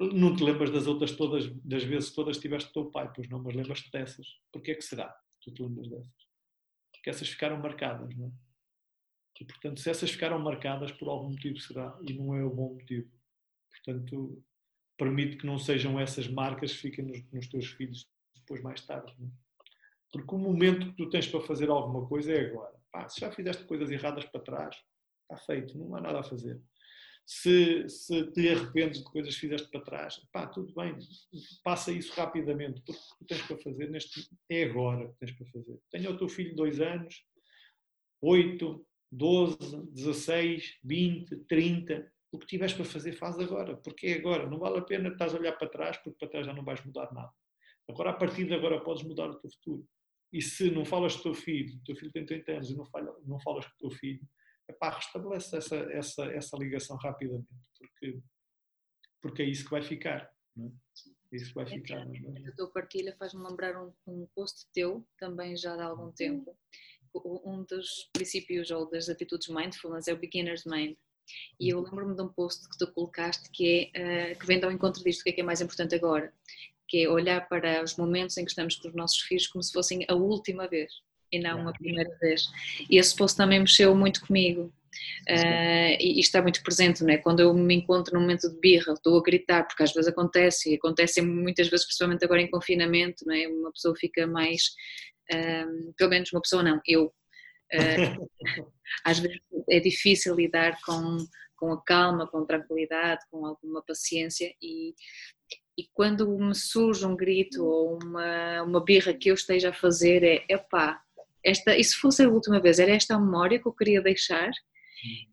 [0.00, 3.54] Não te lembras das outras todas, das vezes todas tiveste teu pai, pois não, mas
[3.54, 4.26] lembras-te dessas.
[4.52, 5.12] Porquê é que será?
[5.40, 6.28] Tu te lembras dessas?
[6.92, 8.32] Porque essas ficaram marcadas, não é?
[9.40, 12.74] E, portanto, se essas ficaram marcadas, por algum motivo será, e não é o bom
[12.74, 13.08] motivo.
[13.70, 14.44] Portanto,
[14.98, 19.14] permite que não sejam essas marcas que fiquem nos, nos teus filhos depois mais tarde.
[19.22, 19.26] É?
[20.12, 22.76] Porque o momento que tu tens para fazer alguma coisa é agora.
[22.90, 24.76] Pá, se já fizeste coisas erradas para trás,
[25.22, 26.60] está feito, não há nada a fazer.
[27.24, 30.96] Se, se te arrependes de coisas que fizeste para trás, pá, tudo bem,
[31.62, 35.46] passa isso rapidamente, porque o que tens para fazer neste, é agora que tens para
[35.48, 35.78] fazer.
[35.90, 37.22] Tenha o teu filho dois anos,
[38.22, 39.58] oito, 12,
[39.92, 44.48] 16, 20, 30, o que tiveres para fazer, faz agora, porque é agora.
[44.48, 46.84] Não vale a pena estás a olhar para trás, porque para trás já não vais
[46.84, 47.32] mudar nada.
[47.88, 49.88] Agora, a partir de agora, podes mudar o teu futuro.
[50.32, 52.76] E se não falas com o teu filho, o teu filho tem 30 anos e
[52.76, 54.20] não, fala, não falas com o teu filho,
[54.68, 57.48] epá, restabelece essa, essa, essa ligação rapidamente,
[57.78, 58.20] porque,
[59.22, 60.30] porque é isso que vai ficar.
[60.54, 60.70] Não é?
[61.32, 62.06] É isso que vai ficar.
[62.06, 62.48] É?
[62.48, 66.56] A tua partilha faz-me lembrar um, um post teu, também já de algum tempo.
[67.14, 70.96] Um dos princípios ou das atitudes mindfulness é o beginner's mind.
[71.60, 74.72] E eu lembro-me de um post que tu colocaste que, é, uh, que vem ao
[74.72, 76.32] encontro disto, que é que é mais importante agora,
[76.86, 79.72] que é olhar para os momentos em que estamos com os nossos filhos como se
[79.72, 80.90] fossem a última vez
[81.30, 82.48] e não a primeira vez.
[82.90, 84.72] E esse post também mexeu muito comigo.
[85.28, 87.18] Uh, e, e, está muito presente, não é?
[87.18, 90.72] Quando eu me encontro num momento de birra, estou a gritar, porque às vezes acontece,
[90.72, 93.46] e acontece muitas vezes, principalmente agora em confinamento, não é?
[93.46, 94.62] Uma pessoa fica mais,
[95.32, 97.12] uh, pelo menos uma pessoa não, eu,
[99.04, 99.40] às vezes
[99.70, 101.18] é difícil lidar com,
[101.56, 104.94] com a calma, com tranquilidade, com alguma paciência e,
[105.76, 110.22] e quando me surge um grito ou uma, uma birra que eu esteja a fazer
[110.22, 111.00] é, epá,
[111.44, 114.50] esta, e se fosse a última vez, era esta a memória que eu queria deixar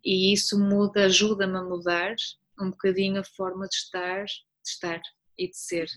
[0.03, 2.15] e isso muda, ajuda-me a mudar
[2.59, 5.01] um bocadinho a forma de estar, de estar
[5.37, 5.87] e de ser.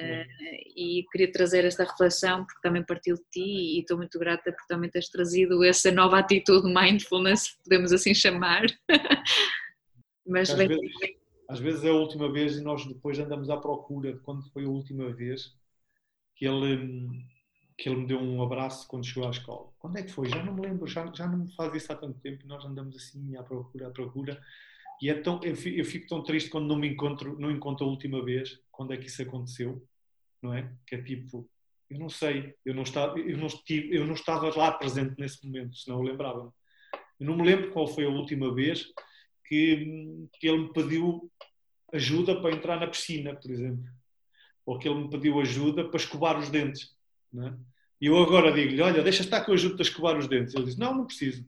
[0.00, 0.26] Uh,
[0.76, 4.66] e queria trazer esta reflexão porque também partiu de ti e estou muito grata por
[4.66, 8.66] também teres trazido essa nova atitude mindfulness, podemos assim chamar.
[10.26, 10.90] Mas às, vezes,
[11.48, 14.64] às vezes é a última vez e nós depois andamos à procura de quando foi
[14.64, 15.54] a última vez
[16.34, 17.08] que ele,
[17.76, 19.70] que ele me deu um abraço quando chegou à escola.
[19.78, 20.28] Quando é que foi?
[20.28, 22.46] Já não me lembro, já, já não me faz isso há tanto tempo.
[22.46, 24.42] Nós andamos assim à procura, à procura.
[25.04, 27.84] E é tão, eu, fico, eu fico tão triste quando não me encontro, não encontro
[27.84, 29.86] a última vez, quando é que isso aconteceu,
[30.40, 30.74] não é?
[30.86, 31.46] Que é tipo,
[31.90, 35.44] eu não sei, eu não estava, eu não, estive, eu não estava lá presente nesse
[35.44, 36.50] momento, senão eu lembrava-me.
[37.20, 38.86] Eu não me lembro qual foi a última vez
[39.46, 41.30] que, que ele me pediu
[41.92, 43.84] ajuda para entrar na piscina, por exemplo.
[44.64, 46.96] Ou que ele me pediu ajuda para escovar os dentes.
[47.34, 47.52] É?
[48.00, 50.54] E eu agora digo-lhe: Olha, deixa estar que eu ajudo-te a escovar os dentes.
[50.54, 51.46] Ele diz: Não, não preciso.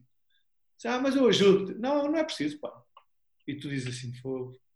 [0.85, 1.79] ah, mas eu ajudo-te.
[1.79, 2.83] Não, não é preciso, pá.
[3.47, 4.11] E tu dizes assim: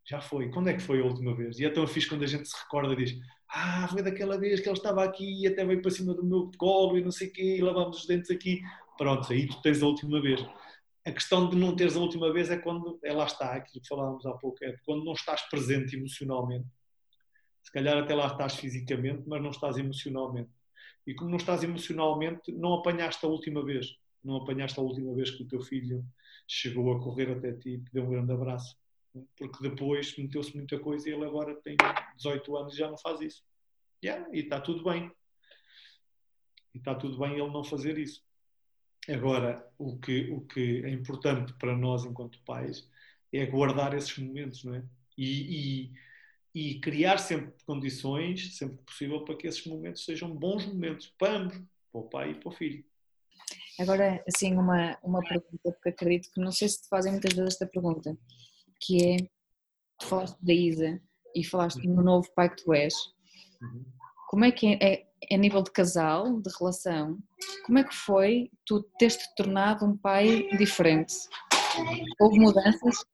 [0.06, 0.50] Já foi.
[0.50, 1.60] Quando é que foi a última vez?
[1.60, 3.20] E é tão fixe quando a gente se recorda e diz:
[3.50, 6.50] Ah, foi daquela vez que ele estava aqui e até veio para cima do meu
[6.58, 8.62] colo e não sei o quê, e lavámos os dentes aqui.
[8.98, 10.42] Pronto, aí tu tens a última vez
[11.06, 13.88] a questão de não teres a última vez é quando, é lá está, aquilo que
[13.88, 16.68] falávamos há pouco, é quando não estás presente emocionalmente.
[17.64, 20.52] Se calhar até lá estás fisicamente, mas não estás emocionalmente.
[21.06, 23.96] E como não estás emocionalmente, não apanhaste a última vez.
[24.24, 26.06] Não apanhaste a última vez que o teu filho
[26.52, 28.78] chegou a correr até ti e te deu um grande abraço.
[29.38, 31.78] Porque depois meteu-se muita coisa e ele agora tem
[32.18, 33.44] 18 anos e já não faz isso.
[34.04, 35.12] Yeah, e está tudo bem.
[36.74, 38.22] E está tudo bem ele não fazer isso.
[39.10, 42.90] Agora, o que, o que é importante para nós, enquanto pais,
[43.32, 44.84] é guardar esses momentos, não é?
[45.18, 45.92] E,
[46.54, 51.08] e, e, criar sempre condições, sempre que possível, para que esses momentos sejam bons momentos
[51.18, 51.58] para ambos,
[51.92, 52.84] para o pai e para o filho.
[53.80, 57.54] Agora, assim, uma, uma pergunta, porque acredito que não sei se te fazem muitas vezes
[57.54, 58.18] esta pergunta,
[58.82, 59.18] que é,
[59.98, 61.02] tu falaste da Isa
[61.36, 62.94] e falaste no novo pai que tu és.
[63.62, 63.86] Uhum.
[64.28, 67.20] como é que é, é a nível de casal, de relação,
[67.66, 71.14] como é que foi tu teres te tornado um pai diferente?
[72.20, 73.06] Houve mudanças?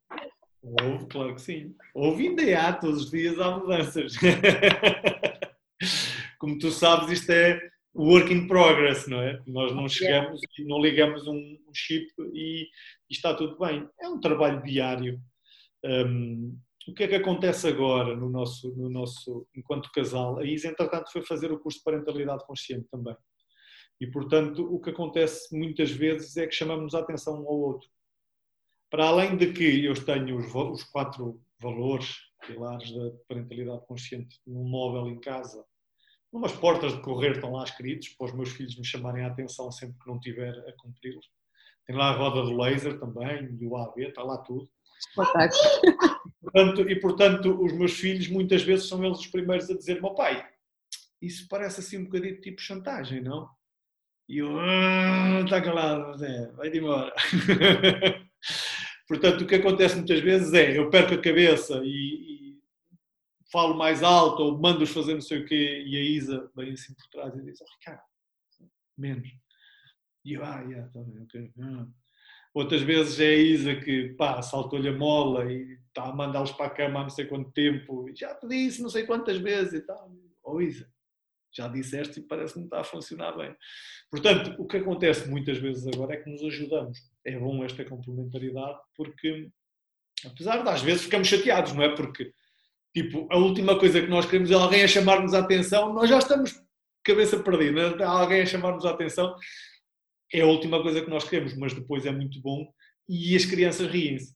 [0.62, 1.74] Houve, claro que sim.
[1.94, 4.14] Houve ainda há, todos os dias há mudanças.
[6.38, 7.60] Como tu sabes, isto é
[7.94, 9.42] work in progress, não é?
[9.46, 12.68] Nós não chegamos e não ligamos um chip e, e,
[13.10, 13.88] está tudo bem.
[14.00, 15.20] É um trabalho diário.
[15.84, 20.38] Um, o que é que acontece agora no nosso, no nosso enquanto casal?
[20.38, 23.16] A Isa, entretanto, foi fazer o curso de parentalidade consciente também.
[24.00, 27.88] E, portanto, o que acontece muitas vezes é que chamamos a atenção um ao outro.
[28.90, 32.16] Para além de que eu tenho os, os quatro valores,
[32.46, 35.62] pilares da parentalidade consciente no móvel em casa,
[36.32, 39.70] umas portas de correr estão lá escritos para os meus filhos me chamarem a atenção
[39.72, 41.26] sempre que não tiver a cumpri-los.
[41.86, 44.68] Tem lá a roda do laser também, do AB, está lá tudo.
[46.40, 50.14] Portanto, e portanto, os meus filhos muitas vezes são eles os primeiros a dizer: meu
[50.14, 50.46] pai,
[51.20, 53.48] isso parece assim um bocadinho tipo chantagem, não?
[54.28, 57.14] E eu, ah, está calado, Zé, vai-te embora.
[59.08, 62.37] portanto, o que acontece muitas vezes é eu perco a cabeça e, e
[63.50, 66.94] falo mais alto ou mando-os fazer não sei o quê e a Isa vem assim
[66.94, 68.02] por trás e diz: oh, Ricardo,
[68.96, 69.28] menos.
[70.24, 71.52] E eu, ah, yeah, tá bem, ok.
[71.60, 71.86] Ah.
[72.54, 76.66] Outras vezes é a Isa que, pá, saltou-lhe a mola e está a mandá-los para
[76.66, 78.10] a cama há não sei quanto tempo.
[78.14, 80.10] Já te disse não sei quantas vezes e tal.
[80.42, 80.90] Oh Isa,
[81.52, 83.54] já disseste e parece que não está a funcionar bem.
[84.10, 86.98] Portanto, o que acontece muitas vezes agora é que nos ajudamos.
[87.24, 89.50] É bom esta complementaridade porque,
[90.24, 91.94] apesar de às vezes ficamos chateados, não é?
[91.94, 92.32] Porque,
[92.94, 96.18] tipo, a última coisa que nós queremos é alguém a chamar-nos a atenção, nós já
[96.18, 96.60] estamos
[97.04, 99.34] cabeça perdida, alguém a chamar-nos a atenção
[100.32, 102.70] é a última coisa que nós queremos, mas depois é muito bom
[103.08, 104.34] e as crianças riem-se,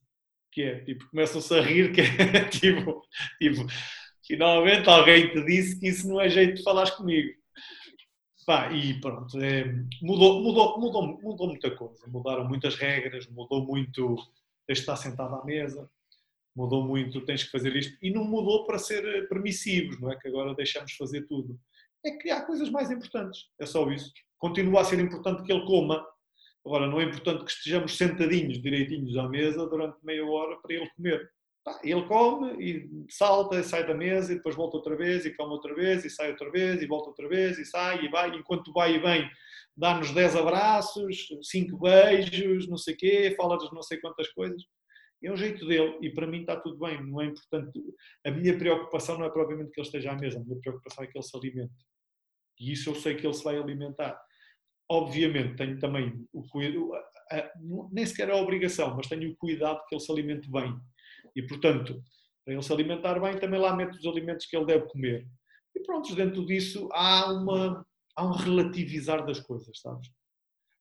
[0.50, 3.02] que é, tipo, começam-se a rir, que é, tipo,
[3.38, 3.66] tipo,
[4.26, 7.30] finalmente alguém te disse que isso não é jeito de falares comigo.
[8.46, 9.64] Pá, e pronto, é,
[10.00, 14.16] mudou, mudou, mudou, mudou muita coisa, mudaram muitas regras, mudou muito,
[14.66, 15.88] de estar sentado à mesa,
[16.54, 20.28] mudou muito, tens que fazer isto, e não mudou para ser permissivos, não é que
[20.28, 21.58] agora deixamos fazer tudo.
[22.04, 25.64] É que há coisas mais importantes, é só isso continua a ser importante que ele
[25.64, 26.04] coma.
[26.66, 30.90] Agora, não é importante que estejamos sentadinhos direitinhos à mesa durante meia hora para ele
[30.96, 31.30] comer.
[31.84, 35.52] Ele come e salta e sai da mesa e depois volta outra vez e come
[35.52, 38.36] outra vez e sai outra vez e volta outra vez e sai e vai.
[38.36, 39.30] Enquanto vai e vem,
[39.76, 44.60] dá-nos 10 abraços, 5 beijos, não sei quê, fala-nos não sei quantas coisas.
[45.22, 47.80] É o jeito dele e para mim está tudo bem, não é importante.
[48.26, 51.06] A minha preocupação não é propriamente que ele esteja à mesa, a minha preocupação é
[51.06, 51.74] que ele se alimente.
[52.58, 54.20] E isso eu sei que ele se vai alimentar.
[54.90, 56.92] Obviamente, tenho também o cuidado,
[57.90, 60.76] nem sequer a obrigação, mas tenho o cuidado que ele se alimente bem.
[61.34, 62.02] E, portanto,
[62.44, 65.26] para ele se alimentar bem, também lá meto os alimentos que ele deve comer.
[65.74, 70.08] E pronto, dentro disso há, uma, há um relativizar das coisas, sabes?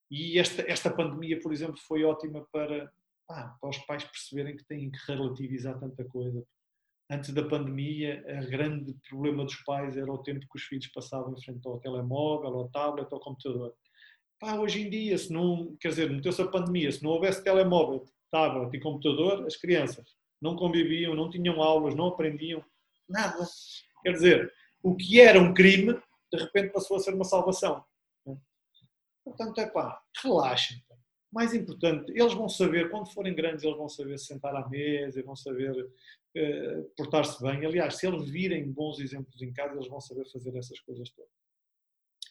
[0.09, 2.91] E esta, esta pandemia, por exemplo, foi ótima para,
[3.31, 6.43] ah, para os pais perceberem que têm que relativizar tanta coisa.
[7.09, 11.33] Antes da pandemia, o grande problema dos pais era o tempo que os filhos passavam
[11.33, 13.75] em frente ao telemóvel, ao tablet, ao computador.
[14.39, 18.05] Pá, hoje em dia, se não, quer dizer, meteu-se a pandemia, se não houvesse telemóvel,
[18.31, 22.63] tablet e computador, as crianças não conviviam, não tinham aulas, não aprendiam
[23.07, 23.45] nada.
[24.03, 25.93] Quer dizer, o que era um crime,
[26.33, 27.83] de repente passou a ser uma salvação.
[29.23, 30.83] Portanto, é pá, relaxem.
[31.31, 35.23] Mais importante, eles vão saber, quando forem grandes, eles vão saber se sentar à mesa,
[35.23, 37.65] vão saber uh, portar-se bem.
[37.65, 41.31] Aliás, se eles virem bons exemplos em casa, eles vão saber fazer essas coisas todas.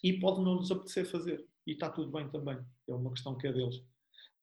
[0.03, 2.59] E pode não lhes apetecer fazer e está tudo bem também.
[2.89, 3.83] É uma questão que é deles.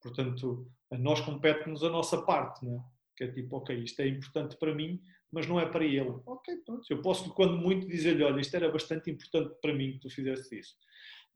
[0.00, 2.80] Portanto, a nós compete-nos a nossa parte, né?
[3.16, 5.00] que é tipo, ok, isto é importante para mim,
[5.30, 6.14] mas não é para ele.
[6.24, 10.00] Ok, pronto, eu posso, quando muito, dizer-lhe, olha, isto era bastante importante para mim que
[10.00, 10.76] tu fizesse isso.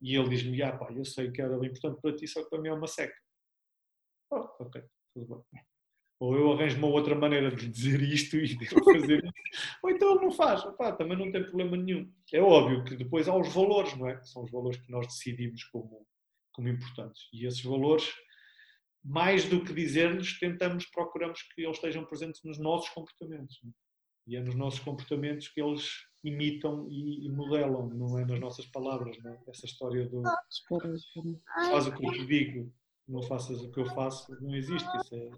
[0.02, 2.50] E ele diz-me, ah pá, eu sei que era bem importante para ti, só que
[2.50, 3.16] para mim é uma seca.
[4.32, 4.82] Oh, ok,
[5.14, 5.62] tudo bem.
[6.18, 9.78] Ou eu arranjo uma outra maneira de dizer isto e de fazer isto.
[9.82, 10.64] Ou então ele não faz.
[10.64, 12.12] Opá, também não tem problema nenhum.
[12.32, 14.22] É óbvio que depois há os valores, não é?
[14.24, 16.06] São os valores que nós decidimos como,
[16.52, 17.28] como importantes.
[17.32, 18.12] E esses valores,
[19.04, 23.60] mais do que dizer-lhes, tentamos, procuramos que eles estejam presentes nos nossos comportamentos.
[23.64, 23.68] É?
[24.28, 25.88] E é nos nossos comportamentos que eles
[26.24, 29.16] imitam e, modelam, não é nas nossas palavras.
[29.22, 29.40] Não é?
[29.48, 30.22] Essa história do
[31.54, 32.72] faz o que eu te digo,
[33.08, 34.88] não faças o que eu faço, não existe.
[34.98, 35.30] Isso é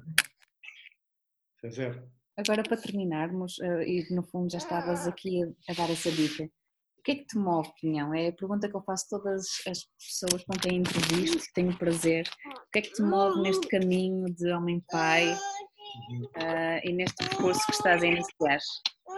[1.64, 2.10] é zero.
[2.36, 7.02] Agora, para terminarmos, eh, e no fundo já estavas aqui a, dar essa dica, o
[7.02, 8.14] que é que te move, Pinhão?
[8.14, 11.78] É a pergunta que eu faço a todas as pessoas quando têm entrevisto, tenho o
[11.78, 12.28] prazer.
[12.46, 17.72] O que é que te move neste caminho de homem-pai uh, e neste percurso que
[17.72, 18.58] estás a iniciar?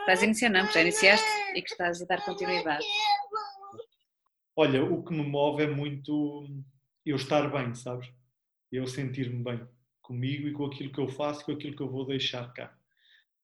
[0.06, 1.26] Estás a iniciar, já iniciaste
[1.56, 2.86] e que estás a dar continuidade.
[4.54, 6.46] olha, o que me move é muito
[7.04, 8.08] eu estar bem, sabes?
[8.70, 9.68] Eu sentir-me bem
[10.00, 12.72] comigo e com aquilo que eu faço, com aquilo que eu vou deixar cá.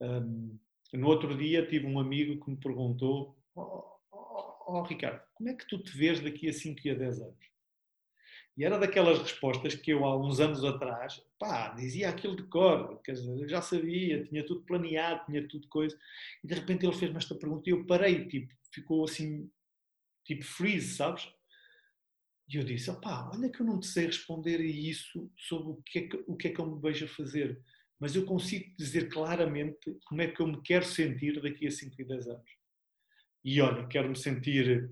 [0.00, 0.56] Um,
[0.92, 3.82] no outro dia tive um amigo que me perguntou: oh,
[4.12, 7.22] oh, oh, Ricardo, como é que tu te vês daqui a 5 e a 10
[7.22, 7.51] anos?
[8.56, 13.00] E era daquelas respostas que eu há uns anos atrás, pá, dizia aquilo de cor,
[13.02, 15.98] quer dizer, eu já sabia, tinha tudo planeado, tinha tudo coisa,
[16.44, 19.50] e de repente ele fez-me esta pergunta e eu parei, tipo, ficou assim,
[20.24, 21.26] tipo freeze, sabes?
[22.46, 25.82] E eu disse, opá, olha que eu não te sei responder a isso sobre o
[25.86, 27.58] que, é que, o que é que eu me vejo a fazer,
[27.98, 31.94] mas eu consigo dizer claramente como é que eu me quero sentir daqui a 5
[31.98, 32.50] e 10 anos.
[33.44, 34.90] E olha, quero-me sentir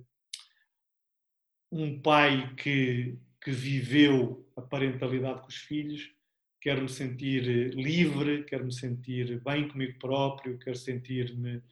[1.71, 6.13] um pai que que viveu a parentalidade com os filhos,
[6.61, 11.63] quero me sentir eh, livre, quero me sentir bem comigo próprio, quero sentir-me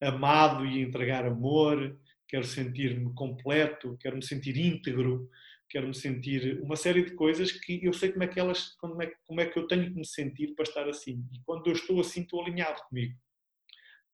[0.00, 5.28] amado e entregar amor, quero sentir-me completo, quero me sentir íntegro,
[5.68, 9.02] quero me sentir uma série de coisas que eu sei como é que elas, como
[9.02, 11.24] é, como é que eu tenho que me sentir para estar assim.
[11.32, 13.14] E quando eu estou assim, estou alinhado comigo.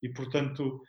[0.01, 0.81] E portanto,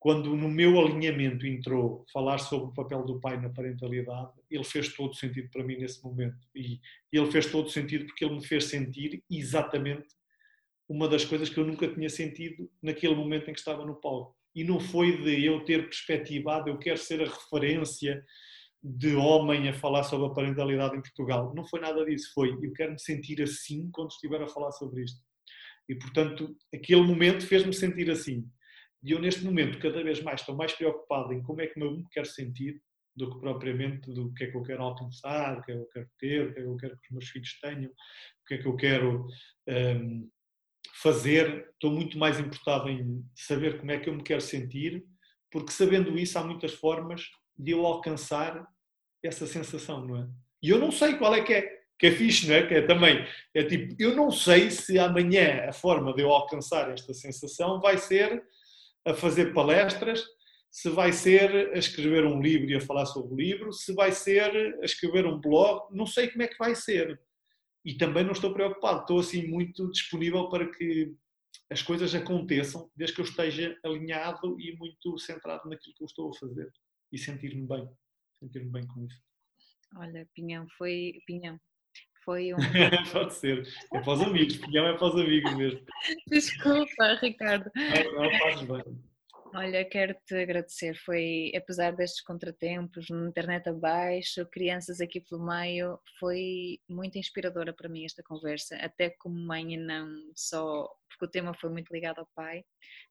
[0.00, 4.94] quando no meu alinhamento entrou falar sobre o papel do pai na parentalidade, ele fez
[4.94, 6.38] todo sentido para mim nesse momento.
[6.56, 6.80] E
[7.12, 10.08] ele fez todo sentido porque ele me fez sentir exatamente
[10.88, 14.34] uma das coisas que eu nunca tinha sentido naquele momento em que estava no palco.
[14.54, 18.24] E não foi de eu ter perspectivado, eu quero ser a referência
[18.82, 21.52] de homem a falar sobre a parentalidade em Portugal.
[21.54, 25.04] Não foi nada disso, foi eu quero me sentir assim quando estiver a falar sobre
[25.04, 25.20] isto.
[25.86, 28.48] E portanto, aquele momento fez-me sentir assim.
[29.02, 31.90] E eu, neste momento, cada vez mais estou mais preocupado em como é que eu
[31.90, 32.80] me quero sentir
[33.16, 35.88] do que propriamente do que é que eu quero alcançar, o que é que eu
[35.88, 38.54] quero ter, o que é que eu quero que os meus filhos tenham, o que
[38.54, 39.26] é que eu quero
[39.68, 40.30] um,
[41.02, 41.68] fazer.
[41.72, 45.04] Estou muito mais importado em saber como é que eu me quero sentir,
[45.50, 47.22] porque sabendo isso, há muitas formas
[47.58, 48.66] de eu alcançar
[49.22, 50.28] essa sensação, não é?
[50.62, 52.66] E eu não sei qual é que é, que é fixe, não é?
[52.66, 56.90] Que é também, é tipo, eu não sei se amanhã a forma de eu alcançar
[56.90, 58.42] esta sensação vai ser
[59.06, 60.24] a fazer palestras,
[60.70, 64.12] se vai ser a escrever um livro e a falar sobre o livro, se vai
[64.12, 67.20] ser a escrever um blog, não sei como é que vai ser.
[67.84, 71.14] E também não estou preocupado, estou assim muito disponível para que
[71.70, 76.30] as coisas aconteçam, desde que eu esteja alinhado e muito centrado naquilo que eu estou
[76.30, 76.70] a fazer
[77.12, 77.88] e sentir-me bem,
[78.38, 79.20] sentir-me bem com isso.
[79.96, 81.58] Olha, Pinhão, foi Pinhão.
[82.30, 82.58] Foi um.
[83.12, 83.66] Pode ser.
[83.92, 84.56] É para os amigos.
[84.58, 85.80] Pinhão é para os amigos mesmo.
[86.28, 87.68] Desculpa, Ricardo.
[87.74, 88.84] Não, não fazes bem.
[89.52, 90.94] Olha, quero-te agradecer.
[91.04, 98.04] Foi, apesar destes contratempos, internet abaixo, crianças aqui pelo meio, foi muito inspiradora para mim
[98.04, 102.28] esta conversa, até como mãe e não só, porque o tema foi muito ligado ao
[102.32, 102.62] pai,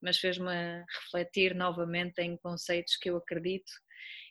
[0.01, 3.70] mas fez-me refletir novamente em conceitos que eu acredito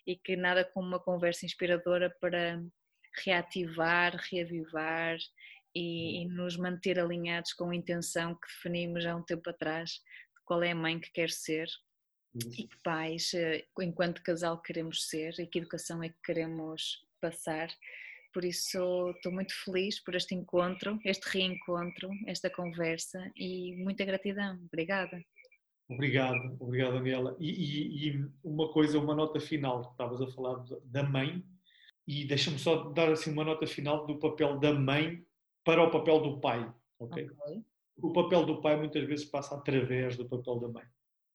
[0.07, 2.59] e que nada como uma conversa inspiradora para
[3.25, 5.19] reativar, reavivar
[5.75, 10.45] e, e, nos manter alinhados com a intenção que definimos há um tempo atrás de
[10.45, 11.69] qual é a mãe que quer ser
[12.35, 17.69] e que pais, eh, enquanto casal, queremos ser e que educação é que queremos passar.
[18.33, 24.59] Por isso, estou muito feliz por este encontro, este reencontro, esta conversa e muita gratidão.
[24.67, 25.21] Obrigada.
[25.89, 27.35] Obrigado, obrigado, Daniela.
[27.41, 31.43] E, e, e uma coisa, uma nota final, estavas a falar da mãe,
[32.09, 35.23] e deixa-me só dar assim uma nota final do papel da mãe
[35.63, 36.67] para o papel do pai,
[36.99, 37.29] ok?
[37.31, 37.63] okay.
[37.99, 40.85] O papel do pai muitas vezes passa através do papel da mãe,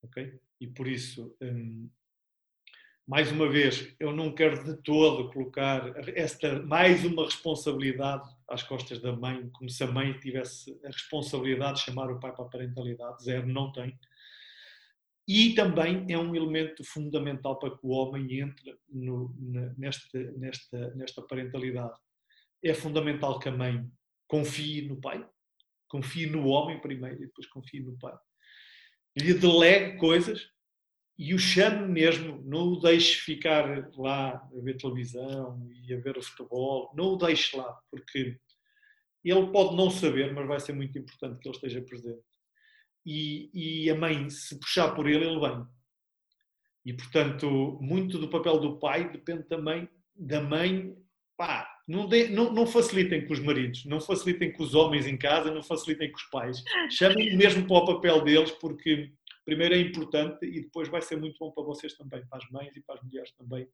[0.02, 0.40] ok?
[0.60, 1.88] E por isso, hum,
[3.06, 9.00] mais uma vez, eu não quero de todo colocar esta mais uma responsabilidade às costas
[9.00, 12.50] da mãe, como se a mãe tivesse a responsabilidade de chamar o pai para a
[12.50, 13.26] parentalidade.
[13.26, 13.96] Zero, não tem.
[15.28, 19.34] E também é um elemento fundamental para que o homem entre no,
[19.78, 21.98] nesta, nesta, nesta parentalidade.
[22.62, 23.90] É fundamental que a mãe
[24.28, 25.26] confie no pai,
[25.88, 28.16] confie no homem primeiro e depois confie no pai.
[29.18, 30.50] Lhe delegue coisas
[31.18, 36.18] e o chame mesmo, não o deixe ficar lá a ver televisão e a ver
[36.18, 38.40] o futebol, não o deixe lá, porque
[39.24, 42.33] ele pode não saber, mas vai ser muito importante que ele esteja presente
[43.06, 43.50] e,
[43.86, 45.66] e a mãe, se puxar por ele, ele vem.
[46.86, 50.96] E, portanto, muito do papel do pai depende também da mãe.
[51.36, 55.18] Pá, não, de, não, não, facilitem com os maridos, não facilitem com os homens em
[55.18, 56.64] casa, não facilitem com os pais.
[56.92, 59.12] Chamem mesmo para o papel deles, porque
[59.44, 62.76] primeiro é importante e depois vai ser muito bom para vocês também, para as mães
[62.76, 63.68] e para as mulheres também,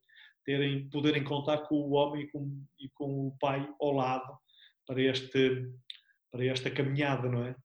[0.43, 4.37] terem, poderem contar com o homem e com, e com o pai ao lado
[4.87, 5.69] para, este,
[6.31, 7.55] para esta caminhada, não é?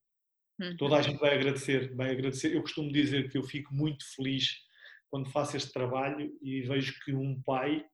[0.61, 0.76] Uhum.
[0.76, 2.55] Toda a gente vai agradecer, vai agradecer.
[2.55, 4.62] Eu costumo dizer que eu fico muito feliz
[5.11, 7.84] quando faço este trabalho e vejo que um pai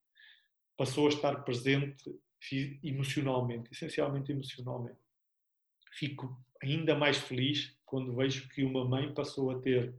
[0.77, 2.05] passou a estar presente
[2.83, 4.99] emocionalmente, essencialmente emocionalmente.
[5.93, 9.95] Fico ainda mais feliz quando vejo que uma mãe passou a ter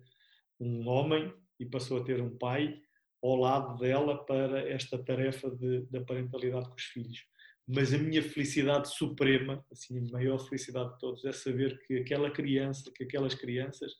[0.59, 2.81] um homem e passou a ter um pai
[3.21, 7.23] ao lado dela para esta tarefa de, da parentalidade com os filhos.
[7.67, 12.29] Mas a minha felicidade suprema, assim, a maior felicidade de todos, é saber que aquela
[12.31, 13.93] criança, que aquelas crianças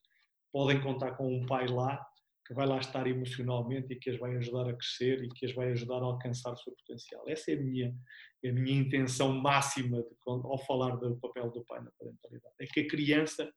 [0.51, 2.05] podem contar com um pai lá
[2.51, 5.53] que vai lá estar emocionalmente e que as vai ajudar a crescer e que as
[5.53, 7.24] vai ajudar a alcançar o seu potencial.
[7.28, 7.95] Essa é a minha,
[8.43, 12.55] é a minha intenção máxima de, ao falar do papel do pai na parentalidade.
[12.59, 13.49] É que a criança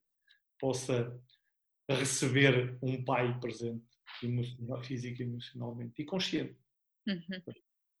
[0.57, 1.13] possa
[1.89, 3.83] receber um pai presente,
[4.23, 6.57] emocional, físico e emocionalmente e consciente.
[7.05, 7.43] Uhum.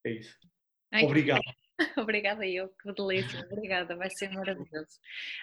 [0.05, 0.37] É isso.
[1.03, 1.43] Obrigado.
[1.97, 4.99] Obrigada eu, que delícia, obrigada, vai ser maravilhoso.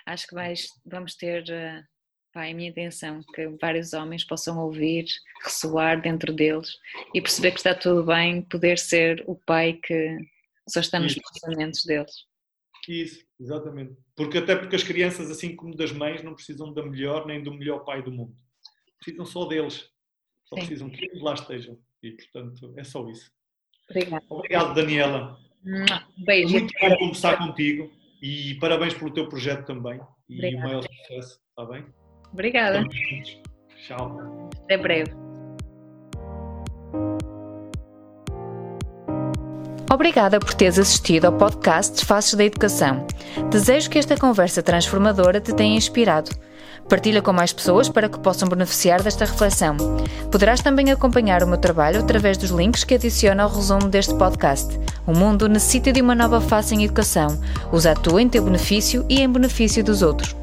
[0.06, 1.84] Acho que vais, vamos ter uh,
[2.32, 5.04] Pá, é a minha intenção que vários homens possam ouvir,
[5.44, 6.78] ressoar dentro deles
[7.12, 10.16] e perceber que está tudo bem poder ser o pai que
[10.66, 12.24] só está nos pensamentos deles.
[12.88, 13.94] Isso, exatamente.
[14.16, 17.52] Porque até porque as crianças, assim como das mães, não precisam da melhor nem do
[17.52, 18.34] melhor pai do mundo.
[18.98, 19.90] Precisam só deles.
[20.44, 20.66] Só Sim.
[20.66, 21.78] precisam que eles lá estejam.
[22.02, 23.30] E, portanto, é só isso.
[23.90, 24.24] Obrigada.
[24.28, 25.38] Obrigado, Daniela.
[26.24, 26.52] Beijo.
[26.52, 27.90] Muito bom conversar contigo
[28.20, 30.00] e parabéns pelo teu projeto também.
[30.28, 30.56] E Obrigada.
[30.56, 31.84] o maior sucesso, está bem?
[32.32, 32.84] Obrigada.
[33.86, 34.50] Tchau.
[34.64, 35.12] Até breve.
[39.92, 43.06] Obrigada por teres assistido ao podcast Faces da Educação.
[43.50, 46.30] Desejo que esta conversa transformadora te tenha inspirado.
[46.92, 49.78] Partilha com mais pessoas para que possam beneficiar desta reflexão.
[50.30, 54.78] Poderás também acompanhar o meu trabalho através dos links que adiciono ao resumo deste podcast.
[55.06, 57.40] O mundo necessita de uma nova face em educação.
[57.72, 60.36] Usa a tua em teu benefício e em benefício dos outros.